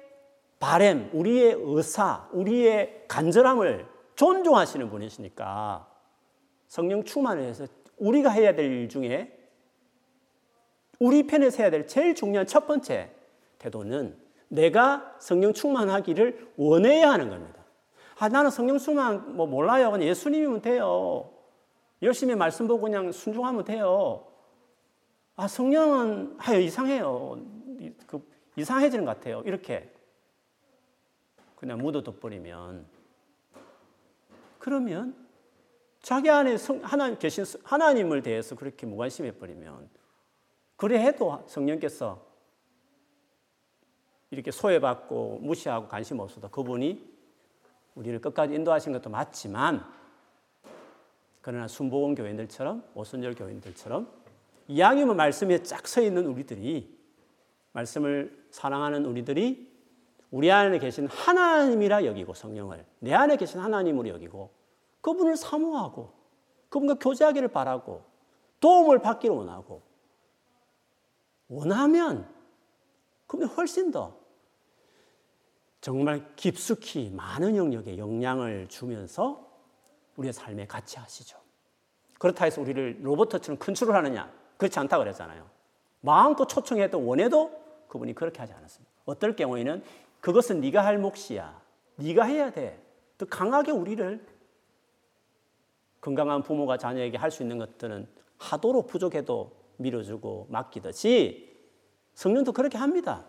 [0.59, 5.89] 바램, 우리의 의사, 우리의 간절함을 존중하시는 분이시니까
[6.67, 9.39] 성령 충만을 해서 우리가 해야 될 일 중에
[10.99, 13.13] 우리 편에서 해야 될 제일 중요한 첫 번째
[13.59, 17.65] 태도는 내가 성령 충만하기를 원해야 하는 겁니다.
[18.19, 19.93] 아, 나는 성령 충만 뭐 몰라요.
[19.93, 21.31] 그냥 예수님이면 돼요.
[22.03, 24.27] 열심히 말씀 보고 그냥 순종하면 돼요.
[25.37, 27.39] 아, 성령은 하여 이상해요.
[28.07, 29.43] 그 이상해지는 것 같아요.
[29.45, 29.93] 이렇게
[31.57, 32.87] 그냥 묻어둬 버리면
[34.59, 35.15] 그러면
[36.01, 39.91] 자기 안에 성, 하나님 계신 하나님을 대해서 그렇게 무관심해 버리면
[40.77, 42.25] 그래 해도 성령께서
[44.31, 47.17] 이렇게 소외받고 무시하고 관심 없어도 그분이
[47.95, 49.85] 우리를 끝까지 인도하신 것도 맞지만
[51.43, 54.26] 그러나 순복음 교인들처럼 오순절 교인들처럼
[54.69, 56.97] 이야기만 말씀에 쫙 서 있는 우리들이
[57.73, 59.75] 말씀을 사랑하는 우리들이
[60.31, 64.51] 우리 안에 계신 하나님이라 여기고 성령을 내 안에 계신 하나님으로 여기고
[65.01, 66.13] 그분을 사모하고
[66.69, 68.05] 그분과 교제하기를 바라고
[68.61, 69.83] 도움을 받기를 원하고
[71.49, 72.29] 원하면
[73.27, 74.19] 그분이 훨씬 더
[75.81, 79.47] 정말 깊숙이 많은 영역에 영향을 주면서
[80.17, 81.39] 우리의 삶에 같이 하시죠.
[82.19, 84.46] 그렇다 해서 우리를 로버트처럼 컨트롤하느냐?
[84.57, 85.49] 그렇지 않다 그랬잖아요.
[86.01, 87.51] 마음껏 초청해도 원해도
[87.89, 88.93] 그분이 그렇게 하지 않았습니다.
[89.05, 89.83] 어떨 경우에는
[90.21, 91.61] 그것은 네가 할 몫이야.
[91.97, 92.83] 네가 해야 돼.
[93.19, 94.25] 더 강하게 우리를
[96.01, 101.57] 건강한 부모가 자녀에게 할 수 있는 것들은 하도록 부족해도 밀어주고 맡기듯이
[102.15, 103.25] 성령도 그렇게 합니다.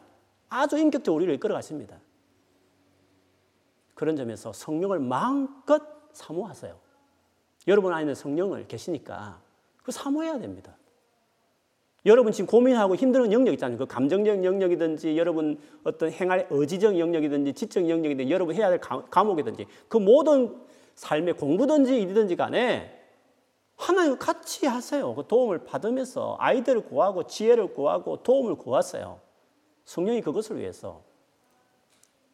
[0.49, 1.99] 아주 인격적으로 우리를 이끌어 가십니다.
[3.95, 5.81] 그런 점에서 성령을 마음껏
[6.13, 6.77] 사모하세요.
[7.67, 9.41] 여러분 안에는 성령을 계시니까
[9.83, 10.76] 그 사모해야 됩니다.
[12.07, 13.77] 여러분 지금 고민하고 힘든 영역 있잖아요.
[13.77, 19.97] 그 감정적 영역이든지 여러분 어떤 행할 의지적 영역이든지 지적 영역이든지 여러분 해야 될 과목이든지 그
[19.97, 20.57] 모든
[20.95, 22.97] 삶의 공부든지 일이든지 간에
[23.75, 25.13] 하나님 같이 하세요.
[25.13, 29.19] 그 도움을 받으면서 아이들을 구하고 지혜를 구하고 도움을 구하세요.
[29.83, 31.03] 성령이 그것을 위해서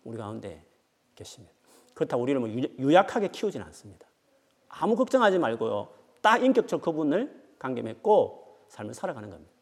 [0.03, 0.63] 우리 가운데
[1.15, 1.53] 계십니다.
[1.95, 4.07] 그렇다고 우리를 뭐 유약하게 키우지는 않습니다.
[4.69, 5.89] 아무 걱정하지 말고요.
[6.21, 9.52] 딱 인격적 그분을 맺고 삶을 살아가는 겁니다.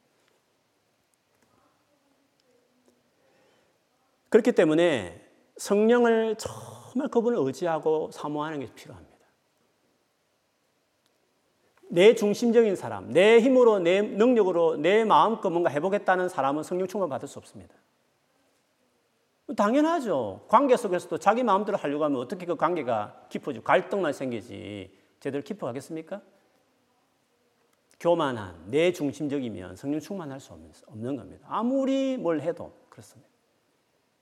[4.32, 5.22] 그렇기 때문에
[5.58, 9.12] 성령을 정말 그분을 의지하고 사모하는 게 필요합니다.
[11.90, 17.28] 내 중심적인 사람, 내 힘으로, 내 능력으로, 내 마음껏 뭔가 해보겠다는 사람은 성령 충만 받을
[17.28, 17.76] 수 없습니다.
[19.58, 20.46] 당연하죠.
[20.48, 26.22] 관계 속에서도 자기 마음대로 하려고 하면 어떻게 그 관계가 깊어지고 갈등만 생기지 제대로 깊어가겠습니까?
[28.00, 30.54] 교만한, 내 중심적이면 성령 충만할 수
[30.88, 31.46] 없는 겁니다.
[31.50, 33.31] 아무리 뭘 해도 그렇습니다.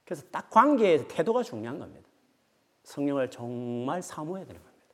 [0.09, 2.09] 그래서 딱 관계에서 태도가 중요한 겁니다.
[2.81, 4.85] 성령을 정말 사모해야 되는 겁니다.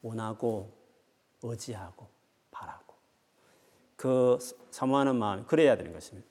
[0.00, 0.70] 원하고
[1.42, 2.06] 의지하고
[2.52, 2.94] 바라고
[3.96, 4.38] 그
[4.70, 6.28] 사모하는 마음이 그래야 되는 것입니다.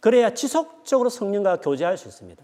[0.00, 2.42] 그래야 지속적으로 성령과 교제할 수 있습니다.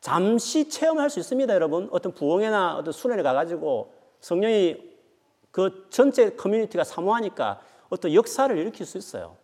[0.00, 1.88] 잠시 체험할 수 있습니다, 여러분.
[1.90, 4.92] 어떤 부흥회나 어떤 수련회 가가지고 성령이
[5.50, 9.36] 그 전체 커뮤니티가 사모하니까 어떤 역사를 일으킬 수 있어요.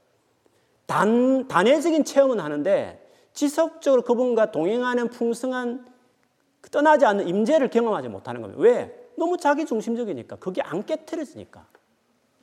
[0.86, 3.07] 단, 단회적인 체험은 하는데
[3.38, 5.86] 지속적으로 그분과 동행하는 풍성한
[6.72, 8.60] 떠나지 않는 임재를 경험하지 못하는 겁니다.
[8.60, 9.10] 왜?
[9.16, 10.36] 너무 자기 중심적이니까.
[10.36, 11.64] 그게 안 깨트려지니까.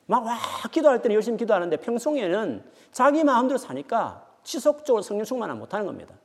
[0.06, 0.38] 막 와
[0.72, 6.16] 기도할 때는 열심히 기도하는데 평소에는 자기 마음대로 사니까 지속적으로 성령 충만을 못하는 겁니다.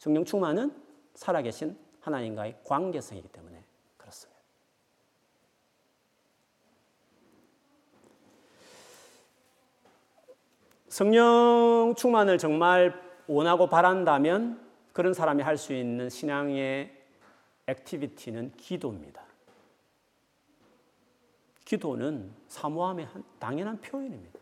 [0.00, 0.74] 성령 충만은
[1.14, 3.62] 살아계신 하나님과의 관계성이기 때문에
[3.96, 4.40] 그렇습니다.
[10.88, 14.60] 성령 충만을 정말 원하고 바란다면
[14.92, 16.92] 그런 사람이 할 수 있는 신앙의
[17.66, 19.22] 액티비티는 기도입니다.
[21.64, 23.06] 기도는 사모함의
[23.38, 24.38] 당연한 표현입니다.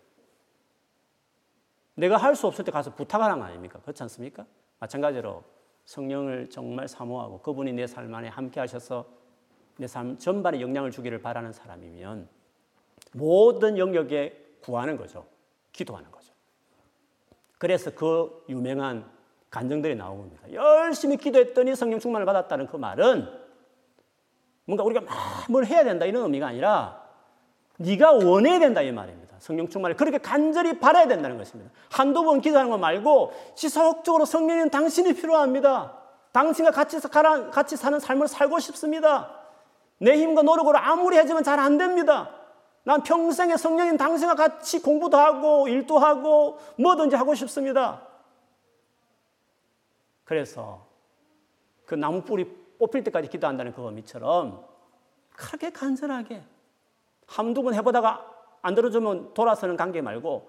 [1.96, 3.80] 내가 할 수 없을 때 가서 부탁하는 거 아닙니까?
[3.80, 4.46] 그렇지 않습니까?
[4.78, 5.42] 마찬가지로
[5.86, 9.06] 성령을 정말 사모하고 그분이 내 삶 안에 함께 하셔서
[9.78, 12.28] 내 삶 전반에 영향을 주기를 바라는 사람이면
[13.12, 15.26] 모든 영역에 구하는 거죠.
[15.72, 16.15] 기도하는 거죠.
[17.58, 19.04] 그래서 그 유명한
[19.50, 20.42] 간증들이 나옵니다.
[20.52, 23.28] 열심히 기도했더니 성령 충만을 받았다는 그 말은
[24.64, 25.14] 뭔가 우리가 막
[25.48, 27.02] 뭘 해야 된다 이런 의미가 아니라
[27.78, 29.36] 네가 원해야 된다 이 말입니다.
[29.38, 31.70] 성령 충만을 그렇게 간절히 바라야 된다는 것입니다.
[31.90, 35.96] 한두 번 기도하는 거 말고 지속적으로 성령님 당신이 필요합니다.
[36.32, 39.30] 당신과 같이, 같이 사는 삶을 살고 싶습니다.
[39.98, 42.30] 내 힘과 노력으로 아무리 하지만 잘 안 됩니다.
[42.86, 48.06] 난 평생에 성령님 당신과 같이 공부도 하고 일도 하고 뭐든지 하고 싶습니다.
[50.22, 50.86] 그래서
[51.84, 52.44] 그 나무 뿌리
[52.78, 54.64] 뽑힐 때까지 기도한다는 그 의미처럼
[55.30, 56.44] 그렇게 간절하게
[57.26, 58.24] 한두 번 해보다가
[58.62, 60.48] 안 들어주면 돌아서는 관계 말고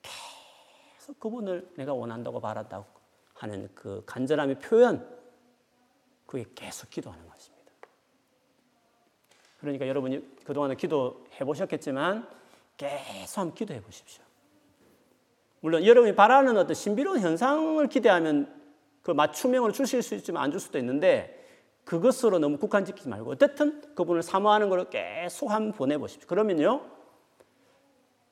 [0.00, 2.86] 계속 그분을 내가 원한다고 바란다고
[3.34, 5.06] 하는 그 간절함의 표현
[6.24, 7.53] 그게 계속 기도하는 것입니다.
[9.64, 12.28] 그러니까 여러분이 그동안에 기도해 보셨겠지만
[12.76, 14.22] 계속 한번 기도해 보십시오.
[15.60, 18.52] 물론 여러분이 바라는 어떤 신비로운 현상을 기대하면
[19.02, 21.42] 그 맞춤형을 주실 수 있지만 안 줄 수도 있는데
[21.84, 26.28] 그것으로 너무 국한 지키지 말고 어쨌든 그분을 사모하는 걸 계속 한번 보내보십시오.
[26.28, 26.82] 그러면요,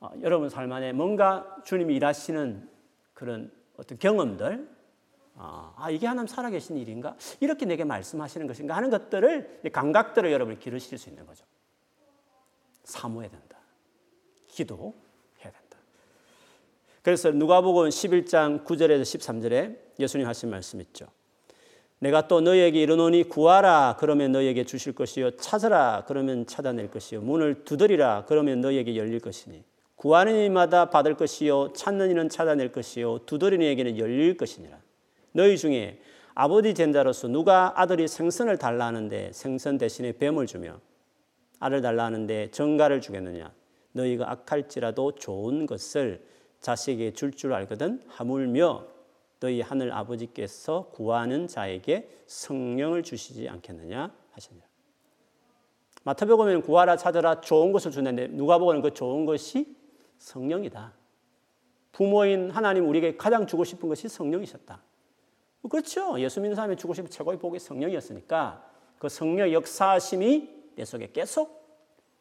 [0.01, 2.69] 어, 여러분 삶 안에 뭔가 주님이 일하시는
[3.15, 4.69] 그런 어떤 경험들,
[5.37, 7.17] 아, 아, 이게 하나님 살아계신 일인가?
[7.41, 11.45] 이렇게 내게 말씀하시는 것인가 하는 것들을, 감각들을 여러분이 기르실 수 있는 거죠.
[12.85, 13.59] 사모해야 된다.
[14.49, 14.93] 기도해야
[15.43, 15.79] 된다.
[17.03, 21.07] 그래서 누가복음 11장 9절에서 13절에 예수님 하신 말씀 있죠.
[22.03, 28.25] 내가 또 너에게 이르노니 구하라 그러면 너에게 주실 것이요 찾으라 그러면 찾아낼 것이요 문을 두드리라
[28.27, 29.63] 그러면 너에게 열릴 것이니
[29.95, 34.82] 구하는 이마다 받을 것이요 찾는 이는 찾아낼 것이요 두드리는 에게는 열릴 것이니라
[35.33, 36.01] 너희 중에
[36.35, 40.81] 아버지 젠자로서 누가 아들이 생선을 달라 하는데 생선 대신에 뱀을 주며
[41.61, 43.53] 알을 달라 하는데 정가를 주겠느냐
[43.93, 46.25] 너희가 악할지라도 좋은 것을
[46.61, 48.87] 자식에게 줄줄 줄 알거든 하물며
[49.41, 54.65] 너희 하늘 아버지께서 구하는 자에게 성령을 주시지 않겠느냐 하시니라.
[56.05, 59.77] 마태복음에는 구하라 찾아라 좋은 것을 주는데 누가 보고는 그 좋은 것이
[60.19, 60.93] 성령이다.
[61.91, 64.81] 부모인 하나님 우리에게 가장 주고 싶은 것이 성령이셨다.
[65.69, 66.19] 그렇죠.
[66.21, 71.63] 예수 믿는 사람이 주고 싶은 최고의 복이 성령이었으니까 그 성령 역사하심이 내 속에 계속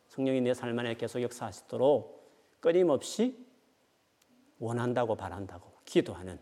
[0.10, 3.46] 성령이 내 삶 안에 계속 역사하시도록 끊임없이
[4.60, 6.40] 원한다고 바란다고 기도하는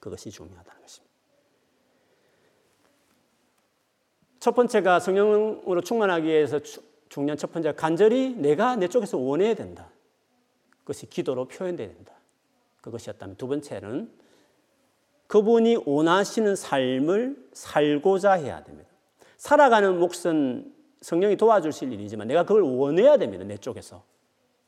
[0.00, 1.14] 그것이 중요하다는 것입니다.
[4.40, 6.60] 첫 번째가 성령으로 충만하기 위해서
[7.08, 9.90] 중요한 첫 번째가 간절히 내가 내 쪽에서 원해야 된다.
[10.80, 12.12] 그것이 기도로 표현돼야 된다.
[12.82, 14.23] 그것이었다면 두 번째는
[15.34, 18.88] 그분이 원하시는 삶을 살고자 해야 됩니다.
[19.36, 23.42] 살아가는 몫은 성령이 도와주실 일이지만 내가 그걸 원해야 됩니다.
[23.42, 24.04] 내 쪽에서.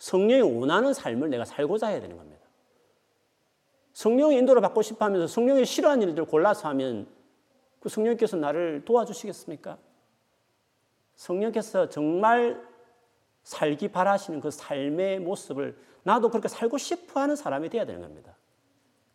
[0.01, 2.45] 성령이 원하는 삶을 내가 살고자 해야 되는 겁니다.
[3.93, 7.07] 성령의 인도를 받고 싶어 하면서 성령이 싫어하는 일들을 골라서 하면
[7.79, 9.79] 그 성령께서 나를 도와주시겠습니까?
[11.14, 12.61] 성령께서 정말
[13.45, 18.37] 살기 바라시는 그 삶의 모습을 나도 그렇게 살고 싶어 하는 사람이 되어야 되는 겁니다.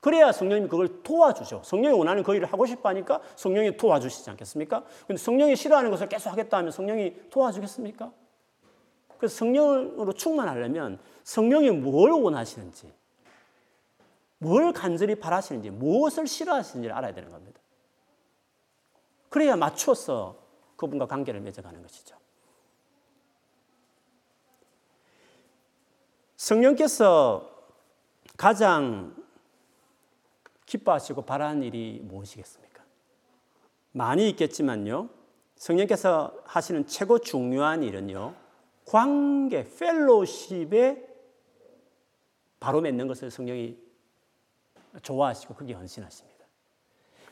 [0.01, 1.61] 그래야 성령님이 그걸 도와주죠.
[1.63, 4.83] 성령이 원하는 그 일을 하고 싶어 하니까 성령이 도와주시지 않겠습니까?
[5.05, 8.11] 근데 성령이 싫어하는 것을 계속 하겠다 하면 성령이 도와주겠습니까?
[9.19, 12.91] 그래서 성령으로 충만하려면 성령이 뭘 원하시는지,
[14.39, 17.61] 뭘 간절히 바라시는지, 무엇을 싫어하시는지를 알아야 되는 겁니다.
[19.29, 20.35] 그래야 맞춰서
[20.77, 22.17] 그분과 관계를 맺어가는 것이죠.
[26.37, 27.51] 성령께서
[28.35, 29.20] 가장
[30.71, 32.81] 기뻐하시고 바라는 일이 무엇이겠습니까?
[33.91, 35.09] 많이 있겠지만요.
[35.55, 38.33] 성령께서 하시는 최고 중요한 일은요.
[38.85, 41.07] 관계, 펠로십에
[42.61, 43.77] 바로 맺는 것을 성령이
[45.01, 46.45] 좋아하시고 그게 헌신하십니다.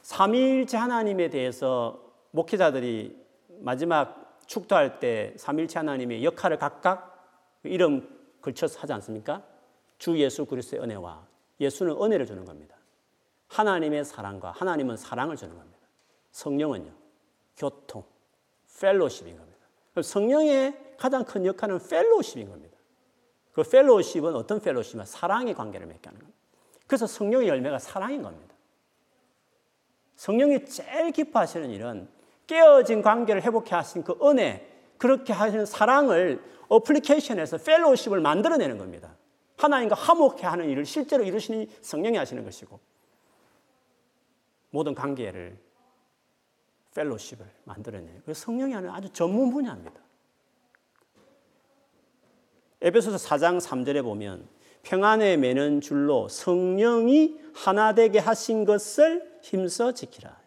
[0.02, 3.18] 삼위일체 하나님에 대해서 목회자들이
[3.60, 9.44] 마지막 축도할 때 삼일체 하나님의 역할을 각각 이름 걸쳐서 하지 않습니까?
[9.98, 11.26] 주 예수 그리스도의 은혜와
[11.62, 12.79] 예수는 은혜를 주는 겁니다.
[13.50, 15.78] 하나님의 사랑과 하나님은 사랑을 주는 겁니다.
[16.32, 16.92] 성령은요.
[17.58, 18.04] 교통,
[18.80, 19.60] 펠로십인 겁니다.
[20.02, 22.78] 성령의 가장 큰 역할은 펠로십인 겁니다.
[23.52, 25.06] 그 fellowship은 어떤 fellowship이냐?
[25.06, 26.40] 사랑의 관계를 맺게 하는 겁니다.
[26.88, 28.56] 그래서 성령의 열매가 사랑인 겁니다.
[30.16, 32.08] 성령이 제일 기뻐하시는 일은
[32.48, 39.16] 깨어진 관계를 회복케 하신 그 은혜, 그렇게 하시는 사랑을 application해서 fellowship을 만들어내는 겁니다.
[39.58, 42.80] 하나님과 화목케 하는 일을 실제로 이루시는 성령이 하시는 것이고
[44.70, 45.58] 모든 관계를
[46.96, 50.00] fellowship을 만들어내는 그 성령이 하는 아주 전문 분야입니다.
[52.82, 54.48] 에베소서 4장 3절에 보면
[54.84, 60.40] 평안에 매는 줄로 성령이 하나 되게 하신 것을 힘써 지키라.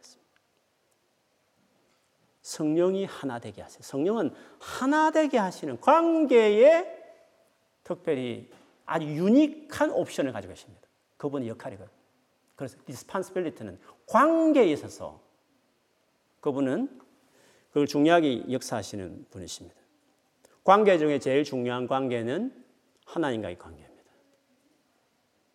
[2.43, 3.81] 성령이 하나 되게 하세요.
[3.83, 6.87] 성령은 하나 되게 하시는 관계에
[7.85, 8.51] 특별히
[8.85, 10.83] 아주 유니크한 옵션을 가지고 계십니다.
[11.17, 12.02] 그분의 역할이거든요.
[12.63, 15.21] 그래서 리스판스빌리티는 관계에 있어서
[16.39, 17.01] 그분은
[17.71, 19.77] 그걸 중요하게 역사하시는 분이십니다.
[20.63, 22.55] 관계 중에 제일 중요한 관계는
[23.05, 23.93] 하나님과의 관계입니다.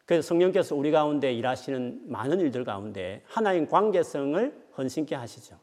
[0.05, 5.58] 그래서 성령께서 우리 가운데 일하시는 많은 일들 가운데 하나님 관계성을 헌신케 하시죠.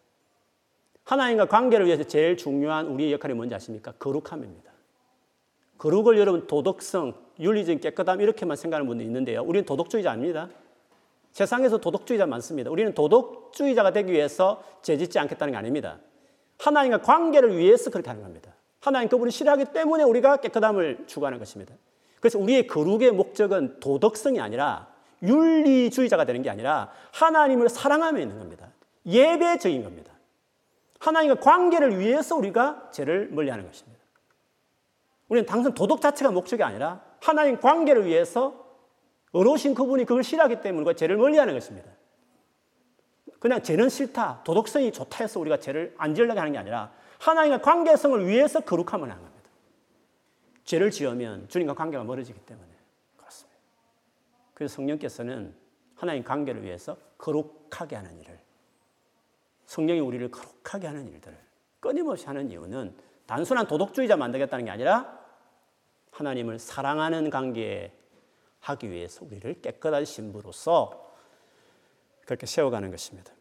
[1.05, 3.92] 하나님과 관계를 위해서 제일 중요한 우리의 역할이 뭔지 아십니까?
[3.99, 4.72] 거룩함입니다.
[5.76, 9.42] 거룩을 여러분 도덕성, 윤리적 깨끗함 이렇게만 생각하는 분도 있는데요.
[9.42, 10.49] 우리는 도덕주의자 아닙니다.
[11.35, 12.70] 세상에서 도덕주의자 많습니다.
[12.70, 15.99] 우리는 도덕주의자가 되기 위해서 죄짓지 않겠다는 게 아닙니다.
[16.59, 18.55] 하나님과 관계를 위해서 그렇게 하는 겁니다.
[18.80, 21.74] 하나님 그분을 싫어하기 때문에 우리가 깨끗함을 추구하는 것입니다.
[22.20, 24.87] 그래서 우리의 거룩의 목적은 도덕성이 아니라
[25.24, 28.68] 윤리주의자가 되는 게 아니라 하나님을 사랑하며 있는 겁니다.
[29.05, 30.12] 예배적인 겁니다.
[31.01, 34.01] 하나님과 관계를 위해서 우리가 죄를 멀리하는 것입니다.
[35.28, 38.63] 우리는 당선 도덕 자체가 목적이 아니라 하나님 관계를 위해서
[39.35, 41.91] 어로신 그분이 그걸 싫어하기 때문에 우리가 죄를 멀리하는 것입니다.
[43.41, 48.26] 그냥 죄는 싫다, 도덕성이 좋다 해서 우리가 죄를 안 지으려고 하는 게 아니라 하나님과 관계성을
[48.26, 49.51] 위해서 거룩함을 하는 겁니다.
[50.64, 52.68] 죄를 지으면 주님과 관계가 멀어지기 때문에
[53.16, 53.59] 그렇습니다.
[54.55, 55.55] 그래서 성령께서는
[55.97, 58.39] 하나님 관계를 위해서 거룩하게 하는 일을
[59.66, 61.37] 성령이 우리를 거룩하게 하는 일들을
[61.80, 62.95] 끊임없이 하는 이유는
[63.26, 65.18] 단순한 도덕주의자 만들겠다는 게 아니라
[66.12, 67.93] 하나님을 사랑하는 관계에
[68.64, 71.12] 하기 위해서 우리를 깨끗한 신부로서
[72.24, 73.32] 그렇게 세워가는 것입니다.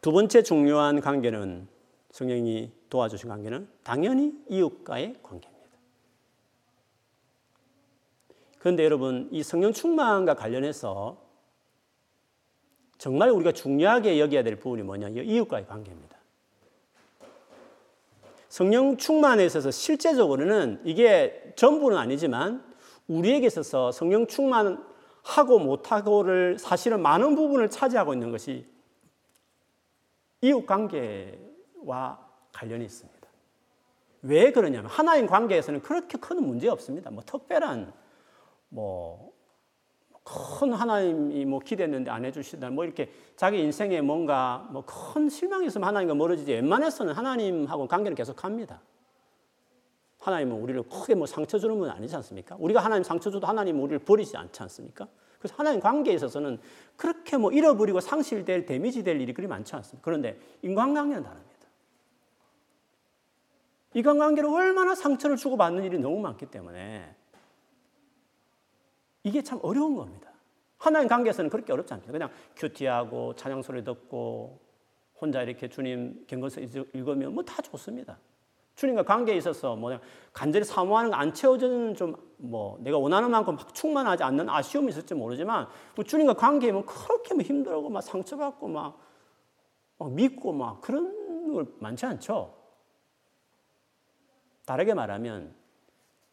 [0.00, 1.68] 두 번째 중요한 관계는
[2.10, 5.64] 성령이 도와주신 관계는 당연히 이웃과의 관계입니다.
[8.58, 11.22] 그런데 여러분, 이 성령 충만과 관련해서
[12.98, 15.08] 정말 우리가 중요하게 여겨야 될 부분이 뭐냐?
[15.08, 16.16] 이웃과의 관계입니다.
[18.48, 22.73] 성령 충만에 있어서 실제적으로는 이게 전부는 아니지만
[23.08, 28.66] 우리에게 있어서 성령 충만하고 못하고를 사실은 많은 부분을 차지하고 있는 것이
[30.40, 32.18] 이웃 관계와
[32.52, 33.28] 관련이 있습니다.
[34.22, 37.10] 왜 그러냐면 하나님 관계에서는 그렇게 큰 문제 없습니다.
[37.10, 37.92] 뭐 특별한
[38.68, 39.34] 뭐
[40.24, 45.86] 큰 하나님이 뭐 기대했는데 안 해주시다 뭐 이렇게 자기 인생에 뭔가 뭐 큰 실망이 있으면
[45.86, 48.80] 하나님과 멀어지지 웬만해서는 하나님하고 관계를 계속합니다.
[50.24, 52.56] 하나님은 우리를 크게 뭐 상처 주는 분 아니지 않습니까?
[52.58, 55.06] 우리가 하나님 상처 줘도 하나님은 우리를 버리지 않지 않습니까?
[55.38, 56.58] 그래서 하나님 관계에 있어서는
[56.96, 60.02] 그렇게 뭐 잃어버리고 상실될 데미지 될 일이 그리 많지 않습니다.
[60.02, 61.54] 그런데 인간관계는 다릅니다.
[63.92, 67.14] 인간관계로 얼마나 상처를 주고받는 일이 너무 많기 때문에
[69.24, 70.30] 이게 참 어려운 겁니다.
[70.78, 72.12] 하나님 관계에서는 그렇게 어렵지 않습니다.
[72.12, 74.58] 그냥 큐티하고 찬양 소리 듣고
[75.20, 78.18] 혼자 이렇게 주님 경건서 읽으면 뭐 다 좋습니다.
[78.76, 79.98] 주님과 관계에 있어서 뭐
[80.32, 85.14] 간절히 사모하는 거 안 채워지는 좀 뭐 내가 원하는 만큼 막 충만하지 않는 아쉬움이 있을지
[85.14, 85.66] 모르지만
[85.96, 88.98] 뭐 주님과 관계면 그렇게 뭐 힘들고 막 상처받고 막,
[89.98, 92.54] 막 믿고 막 그런 걸 많지 않죠.
[94.66, 95.54] 다르게 말하면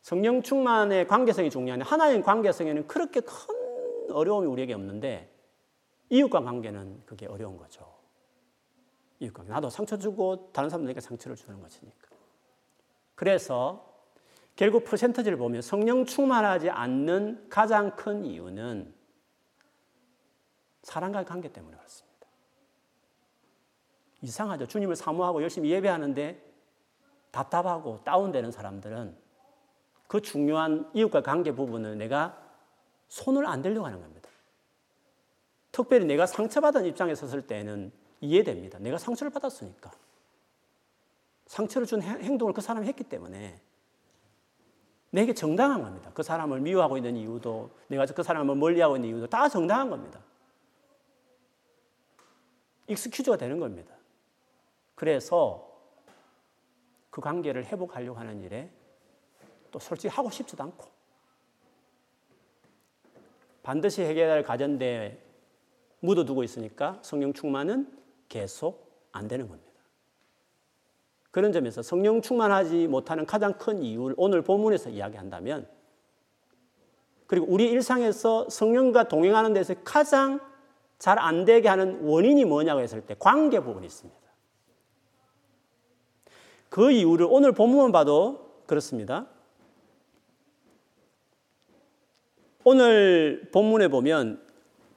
[0.02, 5.30] 성령 충만의 관계성이 중요한데 하나님 관계성에는 그렇게 큰 어려움이 우리에게 없는데
[6.10, 7.86] 이웃과 관계는 그게 어려운 거죠.
[9.20, 12.11] 이웃과 나도 상처 주고 다른 사람들에게 상처를 주는 것이니까.
[13.22, 13.88] 그래서
[14.56, 18.92] 결국 퍼센터지를 보면 성령 충만하지 않는 가장 큰 이유는
[20.82, 22.28] 사랑과의 관계 때문에 그렇습니다.
[24.24, 24.66] 이상하죠.
[24.66, 26.52] 주님을 사모하고 열심히 예배하는데
[27.30, 29.16] 답답하고 다운되는 사람들은
[30.08, 32.42] 그 중요한 이웃과 관계 부분을 내가
[33.08, 34.32] 손을 안 대려고 하는 겁니다.
[35.72, 38.80] 특별히 내가 상처받은 입장에 섰을 때는 이해됩니다.
[38.80, 39.92] 내가 상처를 받았으니까.
[41.52, 43.60] 상처를 준 행동을 그 사람이 했기 때문에
[45.10, 46.10] 내게 정당한 겁니다.
[46.14, 50.22] 그 사람을 미워하고 있는 이유도 내가 그 사람을 멀리하고 있는 이유도 다 정당한 겁니다.
[52.88, 53.94] 익스큐즈가 되는 겁니다.
[54.96, 55.70] 그래서
[57.10, 58.72] 그 관계를 회복하려고 하는 일에
[59.72, 60.88] 또 솔직히 하고 싶지도 않고
[63.62, 65.20] 반드시 해결할 가전대에
[66.00, 67.92] 묻어두고 있으니까 성령 충만은
[68.30, 69.71] 계속 안 되는 겁니다.
[71.32, 75.68] 그런 점에서 성령 충만하지 못하는 가장 큰 이유를 오늘 본문에서 이야기한다면
[77.26, 80.40] 그리고 우리 일상에서 성령과 동행하는 데서 가장
[81.02, 84.22] 잘 안 되게 하는 원인이 뭐냐고 했을 때 관계 부분이 있습니다.
[86.70, 89.26] 그 이유를 오늘 본문만 봐도 그렇습니다.
[92.64, 94.46] 오늘 본문에 보면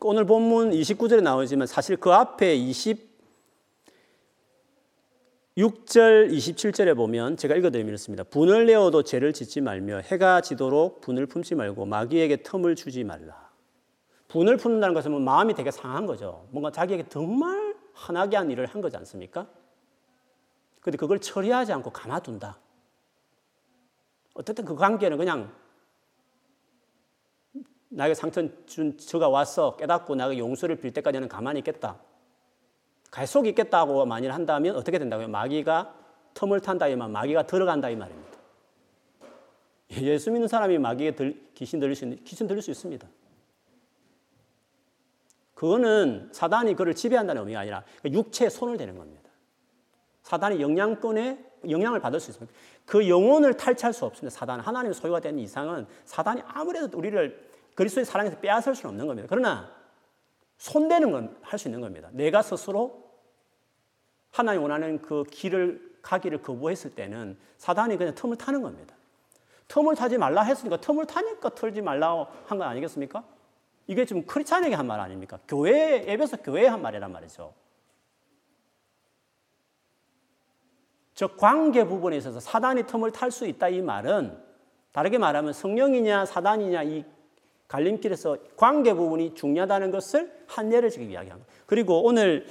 [0.01, 3.14] 오늘 본문 29절에 나오지만 사실 그 앞에 20
[5.57, 8.25] 6절 27절에 보면 제가 읽어드리겠습니다.
[8.25, 13.51] 분을 내어도 죄를 짓지 말며 해가 지도록 분을 품지 말고 마귀에게 틈을 주지 말라.
[14.27, 16.49] 분을 품는다는 것은 뭐 마음이 되게 상한 거죠.
[16.51, 19.47] 뭔가 자기에게 정말 화나게 한 일을 한 거지 않습니까?
[20.81, 22.59] 근데 그걸 처리하지 않고 가만둔다.
[24.35, 25.55] 어쨌든 그 관계는 그냥
[27.91, 32.01] 나에게 상처 준 저가 와서 깨닫고 나에게 용서를 빌 때까지는 가만히 있겠다.
[33.15, 35.29] 갈 속이 있겠다고 만일 한다면 어떻게 된다고요?
[35.29, 35.95] 마귀가
[36.35, 38.39] 틈을 탄다 이말, 마귀가 들어간다 이 말입니다.
[40.01, 43.07] 예수 믿는 사람이 마귀에 들, 귀신 들릴 수 귀신 들릴 수 있습니다.
[45.55, 49.31] 그거는 사단이 그를 지배한다는 의미가 아니라 육체에 손을 대는 겁니다.
[50.23, 51.39] 사단이 영향권에
[51.71, 52.53] 영향을 받을 수 있습니다.
[52.85, 54.37] 그 영혼을 탈취할 수 없습니다.
[54.37, 59.29] 사단 하나님 소유가 된 이상은 사단이 아무래도 우리를 그리스도의 사랑에서 빼앗을 수는 없는 겁니다.
[59.31, 59.73] 그러나
[60.59, 62.09] 손대는 건 할 수 있는 겁니다.
[62.13, 63.04] 내가 스스로
[64.35, 68.93] 하나님 원하는 그 길을 가기를 거부했을 때는 사단이 그냥 틈을 타는 겁니다.
[69.69, 73.23] 틈을 타지 말라 했으니까 틈을 타니까 털지 말라 한 거 아니겠습니까?
[73.87, 75.39] 이게 지금 크리스찬에게 한 말 아닙니까?
[75.47, 77.55] 교회, 에베소 교회에 한 말이란 말이죠.
[81.15, 84.37] 즉 관계 부분에 있어서 사단이 틈을 탈 수 있다 이 말은
[84.91, 87.05] 다르게 말하면 성령이냐 사단이냐 이
[87.69, 91.49] 갈림길에서 관계 부분이 중요하다는 것을 한 예를 지금 이야기합니다.
[91.67, 92.47] 그리고 오늘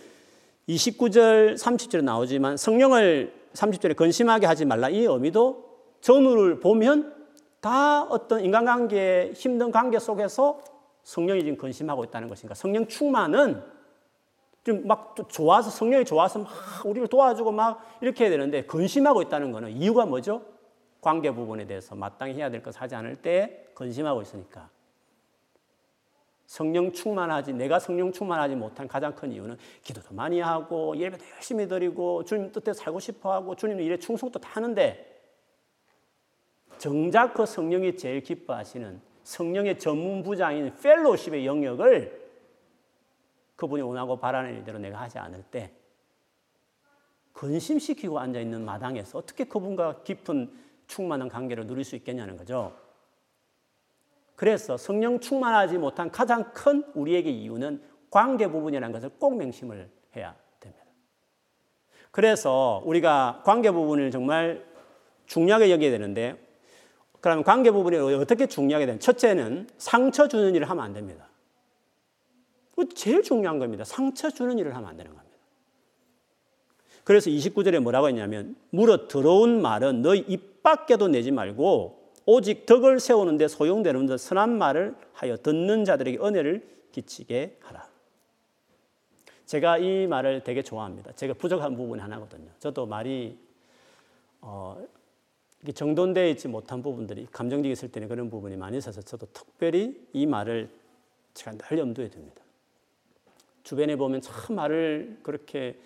[0.68, 5.64] 29절, 30절에 나오지만 성령을 30절에 근심하게 하지 말라 이 의미도
[6.02, 7.14] 전후를 보면
[7.60, 10.62] 다 어떤 인간관계의 힘든 관계 속에서
[11.04, 12.56] 성령이 지금 근심하고 있다는 것인가.
[12.56, 13.62] 성령 충만은
[14.64, 16.50] 좀 막 좋아서 성령이 좋아서 막
[16.86, 20.42] 우리를 도와주고 막 이렇게 해야 되는데 근심하고 있다는 것은 이유가 뭐죠?
[21.02, 24.70] 관계 부분에 대해서 마땅히 해야 될것 하지 않을 때 근심하고 있으니까.
[26.46, 32.24] 성령 충만하지 내가 성령 충만하지 못한 가장 큰 이유는 기도도 많이 하고 예배도 열심히 드리고
[32.26, 35.10] 주님 뜻대로 살고 싶어 하고 주님 일에 충성도 다 하는데
[36.78, 42.22] 정작 그 성령이 제일 기뻐하시는 성령의 전문 부장인 펠로십의 영역을
[43.56, 45.72] 그분이 원하고 바라는 일대로 내가 하지 않을 때
[47.32, 50.52] 근심시키고 앉아 있는 마당에서 어떻게 그분과 깊은
[50.88, 52.78] 충만한 관계를 누릴 수 있겠냐는 거죠.
[54.36, 60.86] 그래서 성령 충만하지 못한 가장 큰 우리에게 이유는 관계 부분이라는 것을 꼭 명심을 해야 됩니다.
[62.12, 64.66] 그래서 우리가 관계 부분을 정말
[65.26, 66.36] 중요하게 여겨야 되는데,
[67.22, 69.00] 그러면 관계 부분이 어떻게 중요하게 되는?
[69.00, 71.30] 첫째는 상처 주는 일을 하면 안 됩니다.
[72.96, 73.84] 제일 중요한 겁니다.
[73.86, 75.38] 상처 주는 일을 하면 안 되는 겁니다.
[77.06, 83.48] 그래서 29절에 뭐라고 했냐면, 물어 들어온 말은 너희 입 밖에도 내지 말고 오직 덕을 세우는데
[83.48, 87.88] 소용되는 듯 선한 말을 하여 듣는 자들에게 은혜를 끼치게 하라.
[89.46, 91.12] 제가 이 말을 되게 좋아합니다.
[91.14, 92.50] 제가 부족한 부분이 하나거든요.
[92.60, 93.38] 저도 말이
[94.42, 94.82] 어,
[95.74, 100.70] 정돈되어 있지 못한 부분들이 감정적이 있을 때는 그런 부분이 많이 있어서 저도 특별히 이 말을
[101.34, 102.42] 제가 늘 염두에 둡니다.
[103.64, 105.78] 주변에 보면 참 말을 그렇게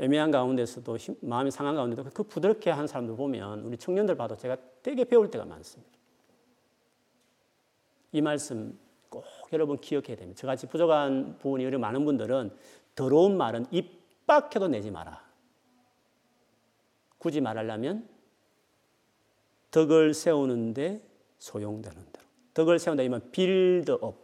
[0.00, 5.04] 애매한 가운데서도 마음이 상한 가운데도 그 부드럽게 한 사람들 보면 우리 청년들 봐도 제가 되게
[5.04, 5.92] 배울 때가 많습니다.
[8.12, 8.78] 이 말씀
[9.10, 10.40] 꼭 여러분 기억해야 됩니다.
[10.40, 12.50] 저같이 부족한 부분이 어려 많은 분들은
[12.94, 15.22] 더러운 말은 입 밖에도 내지 마라.
[17.18, 18.08] 굳이 말하려면
[19.70, 21.02] 덕을 세우는데
[21.38, 22.26] 소용되는 대로.
[22.54, 24.16] 덕을 세운다 이면 빌드업.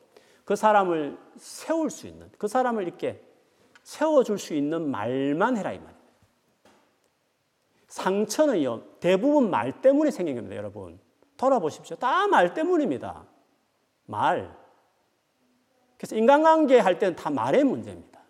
[0.47, 3.26] 그 사람을 세울 수 있는, 그 사람을 이렇게
[3.87, 6.11] 세워줄 수 있는 말만 해라 이 말입니다.
[7.87, 10.99] 상처는요 대부분 말 때문에 생긴 겁니다, 여러분.
[11.37, 11.97] 돌아보십시오.
[11.97, 13.24] 다 말 때문입니다.
[14.07, 14.53] 말.
[15.97, 18.20] 그래서 인간관계 할 때는 다 말의 문제입니다.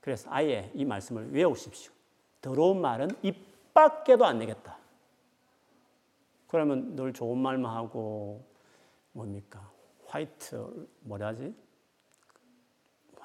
[0.00, 1.92] 그래서 아예 이 말씀을 외우십시오.
[2.40, 4.78] 더러운 말은 입 밖에도 안 내겠다.
[6.46, 8.42] 그러면 늘 좋은 말만 하고
[9.12, 9.70] 뭡니까?
[10.06, 11.54] 화이트 뭐라지?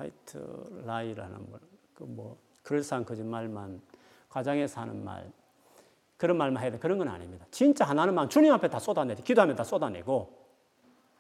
[0.02, 1.60] 화이트 라이라는 뭐,
[1.94, 3.82] 그뭐 그럴싸한 거짓말만
[4.30, 5.32] 과장해서 하는 말
[6.18, 7.46] 그런 말만 해야 돼 그런 건 아닙니다.
[7.52, 10.42] 진짜 하나는 막 주님 앞에 다 쏟아내고 기도하면 다 쏟아내고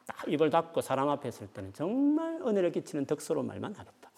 [0.05, 4.11] 딱 입을 닫고 사람 앞에 있을 때는 정말 은혜를 끼치는 덕스러운 말만 하겠다.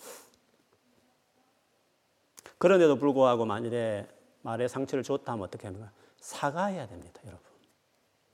[2.57, 4.07] 그런데도 불구하고 만일에
[4.41, 5.91] 말에 상처를 줬다 하면 어떻게 합니까?
[6.19, 7.45] 사과해야 됩니다, 여러분.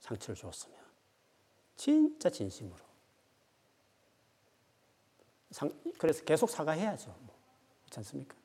[0.00, 0.78] 상처를 줬으면.
[1.76, 2.89] 진짜 진심으로.
[5.50, 7.14] 상, 그래서 계속 사과해야죠.
[7.20, 7.34] 뭐.
[7.84, 8.36] 그렇지 않습니까?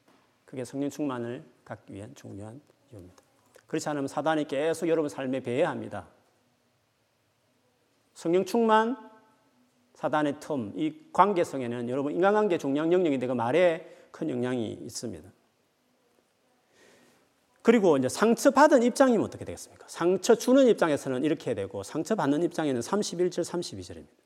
[0.46, 3.24] 그게 성령 충만을 갖기 위한 중요한 이유입니다.
[3.68, 6.08] 그렇지 않으면 사단이 계속 여러분 삶에 배회합니다.
[8.14, 8.98] 성령 충만,
[9.96, 15.30] 사단의 틈, 이 관계성에는 여러분 인간관계 중요한 영역인데 그 말에 큰 영향이 있습니다.
[17.62, 19.88] 그리고 이제 상처받은 입장이면 어떻게 되겠습니까?
[19.90, 24.25] 상처 주는 입장에서는 이렇게 되고 상처받는 입장에는 31절 32절입니다.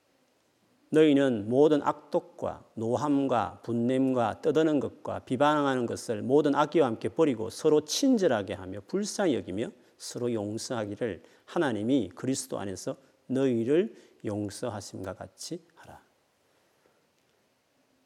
[0.90, 8.56] 너희는 모든 악독과 노함과 분냄과 떠드는 것과 비방하는 것을 모든 악기와 함께 버리고 서로 친절하게
[8.56, 16.02] 하며 불쌍히 여기며 서로 용서하기를 하나님이 그리스도 안에서 너희를 용서하심과 같이 하라.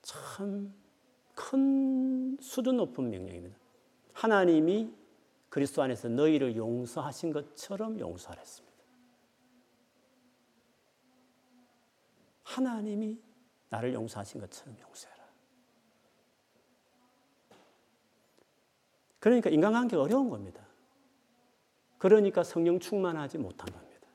[0.01, 0.83] 참
[1.35, 3.57] 큰 수준 높은 명령입니다.
[4.13, 4.93] 하나님이
[5.49, 8.72] 그리스도 안에서 너희를 용서하신 것처럼 용서하랬습니다.
[12.55, 13.19] 하나님이
[13.69, 15.23] 나를 용서하신 것처럼 용서해라.
[19.19, 20.65] 그러니까 인간관계가 어려운 겁니다.
[21.97, 24.07] 그러니까 성령 충만하지 못한 겁니다.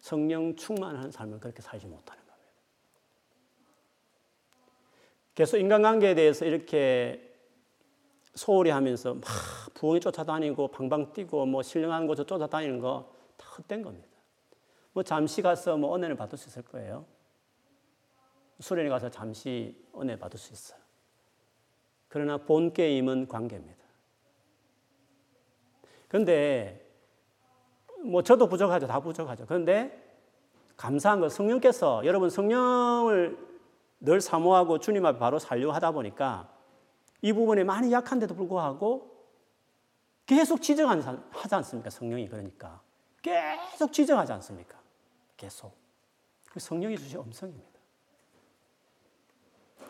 [0.00, 2.52] 성령 충만한 삶을 그렇게 살지 못하는 겁니다.
[5.34, 7.28] 계속 인간관계에 대해서 이렇게
[8.34, 9.22] 소홀히 하면서 막
[9.74, 14.08] 부엉이 쫓아다니고 방방 뛰고 뭐 신령한 곳에 쫓아다니는 거 다 헛된 겁니다.
[14.92, 17.04] 뭐 잠시 가서 뭐 은혜를 받을 수 있을 거예요.
[18.60, 20.80] 수련회 가서 잠시 은혜 받을 수 있어요.
[22.08, 23.82] 그러나 본 게임은 관계입니다.
[26.08, 26.86] 그런데
[28.04, 28.86] 뭐 저도 부족하죠.
[28.86, 29.46] 다 부족하죠.
[29.46, 29.98] 그런데
[30.76, 33.38] 감사한 건 성령께서 여러분 성령을
[34.00, 36.52] 늘 사모하고 주님 앞에 바로 살려고 하다 보니까
[37.22, 39.12] 이 부분에 많이 약한데도 불구하고
[40.26, 41.88] 계속 지적하지 않습니까?
[41.88, 42.80] 성령이 그러니까.
[43.22, 44.81] 계속 지적하지 않습니까?
[45.42, 45.74] 계속.
[46.48, 47.68] 그 성령이 주신 음성입니다.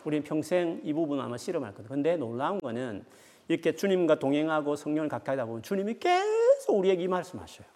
[0.03, 1.87] 우리는 평생 이 부분 아마 실험할 거예요.
[1.87, 3.05] 근데 놀라운 거는
[3.47, 7.67] 이렇게 주님과 동행하고 성령을 가까이 하다 보면 주님이 계속 우리에게 이 말씀하셔요.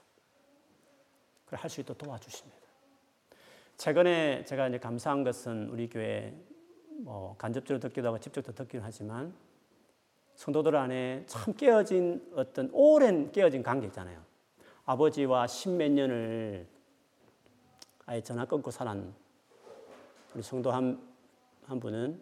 [1.46, 2.58] 그걸 할 수 있도록 도와주십니다.
[3.78, 6.34] 최근에 제가 이제 감사한 것은 우리 교회
[7.02, 9.36] 뭐 간접적으로 듣기도 하고 직접적으로 듣기도 하지만
[10.34, 14.20] 성도들 안에 참 깨어진 어떤 오랜 깨어진 관계 있잖아요.
[14.86, 16.77] 아버지와 십몇 년을
[18.10, 18.98] 아예 전화 끊고 살았
[20.34, 20.98] 우리 성도 한,
[21.66, 22.22] 한 분은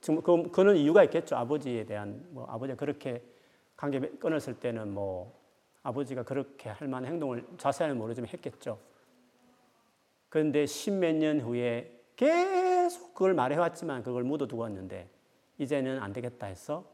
[0.00, 1.34] 지금 그, 그는 이유가 있겠죠.
[1.36, 3.20] 아버지에 대한 뭐 아버지가 그렇게
[3.76, 5.36] 관계 끊었을 때는 뭐
[5.82, 8.78] 아버지가 그렇게 할 만한 행동을 자세히 모르지만 했겠죠.
[10.28, 15.10] 그런데 십몇 년 후에 계속 그걸 말해왔지만 그걸 묻어두었는데
[15.58, 16.84] 이제는 안 되겠다 해서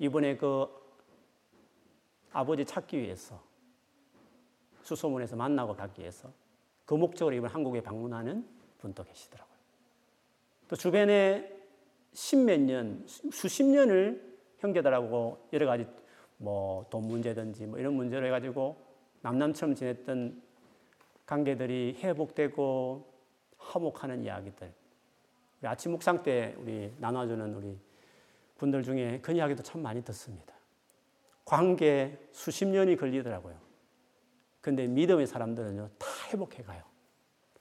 [0.00, 0.66] 이번에 그
[2.32, 3.53] 아버지 찾기 위해서
[4.84, 6.30] 수소문에서 만나고 가기 위해서
[6.84, 8.46] 그 목적으로 이번 한국에 방문하는
[8.78, 9.54] 분도 계시더라고요.
[10.68, 11.52] 또 주변에
[12.12, 15.86] 십몇 년, 수십 년을 형제들하고 여러 가지
[16.36, 18.76] 뭐 돈 문제든지 뭐 이런 문제로 해가지고
[19.22, 20.42] 남남처럼 지냈던
[21.26, 23.12] 관계들이 회복되고
[23.58, 24.72] 화목하는 이야기들.
[25.60, 27.78] 우리 아침 묵상 때 우리 나눠주는 우리
[28.58, 30.54] 분들 중에 그 이야기도 참 많이 듣습니다.
[31.44, 33.54] 관계 수십 년이 걸리더라고요.
[34.64, 36.82] 근데 믿음의 사람들은요, 다 회복해 가요.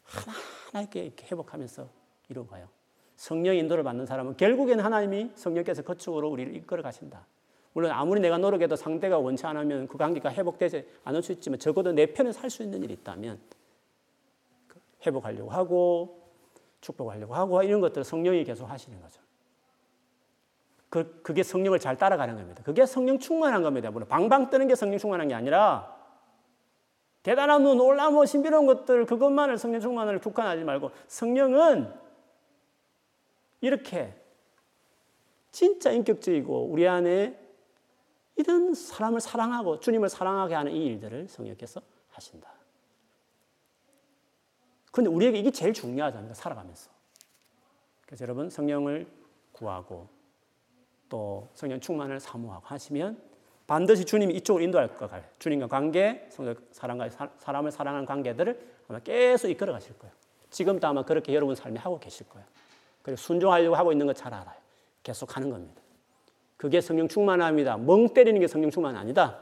[0.03, 1.89] 하나하나 이렇게, 회복하면서
[2.29, 2.69] 이루어가요.
[3.17, 7.27] 성령 인도를 받는 사람은 결국에는 하나님이 성령께서 거축으로 우리를 이끌어 가신다.
[7.73, 12.05] 물론 아무리 내가 노력해도 상대가 원치 않으면 그 관계가 회복되지 않을 수 있지만 적어도 내
[12.05, 13.37] 편에 살 수 있는 일이 있다면
[14.69, 16.31] 그 회복하려고 하고
[16.79, 19.19] 축복하려고 하고 이런 것들을 성령이 계속 하시는 거죠.
[20.87, 22.63] 그, 그게 성령을 잘 따라가는 겁니다.
[22.63, 23.91] 그게 성령 충만한 겁니다.
[23.91, 26.01] 물론 방방 뜨는 게 성령 충만한 게 아니라
[27.23, 31.93] 대단한 뭐 놀라운 뭐 신비로운 것들 그것만을 성령 충만을 국한하지 말고 성령은
[33.61, 34.13] 이렇게
[35.51, 37.39] 진짜 인격적이고 우리 안에
[38.35, 42.51] 이런 사람을 사랑하고 주님을 사랑하게 하는 이 일들을 성령께서 하신다.
[44.91, 46.33] 근데 우리에게 이게 제일 중요하잖아요.
[46.33, 46.91] 살아가면서.
[48.05, 49.07] 그래서 여러분 성령을
[49.51, 50.09] 구하고
[51.07, 53.32] 또 성령 충만을 사모하고 하시면
[53.67, 55.23] 반드시 주님이 이쪽으로 인도할 것 같아요.
[55.39, 60.13] 주님과 관계, 성령 사람과 사람을 사랑하는 관계들을 아마 계속 이끌어 가실 거예요.
[60.49, 62.45] 지금도 아마 그렇게 여러분 삶에 하고 계실 거예요.
[63.01, 64.55] 그리고 순종하려고 하고 있는 거 잘 알아요.
[65.01, 65.81] 계속 하는 겁니다.
[66.57, 67.77] 그게 성령 충만합니다.
[67.77, 69.39] 멍 때리는 게 성령 충만 아니다.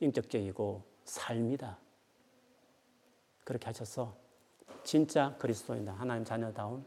[0.00, 1.78] 인격적이고 삶이다.
[3.44, 4.14] 그렇게 하셔서
[4.84, 5.92] 진짜 그리스도인다.
[5.92, 6.84] 하나님 자녀다운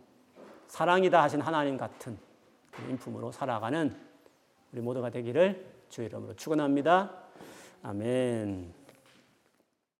[0.67, 2.17] 사랑이다 하신 하나님 같은
[2.89, 3.95] 인품으로 살아가는
[4.71, 7.11] 우리 모두가 되기를 주의 이름으로 축원합니다.
[7.83, 8.78] 아멘.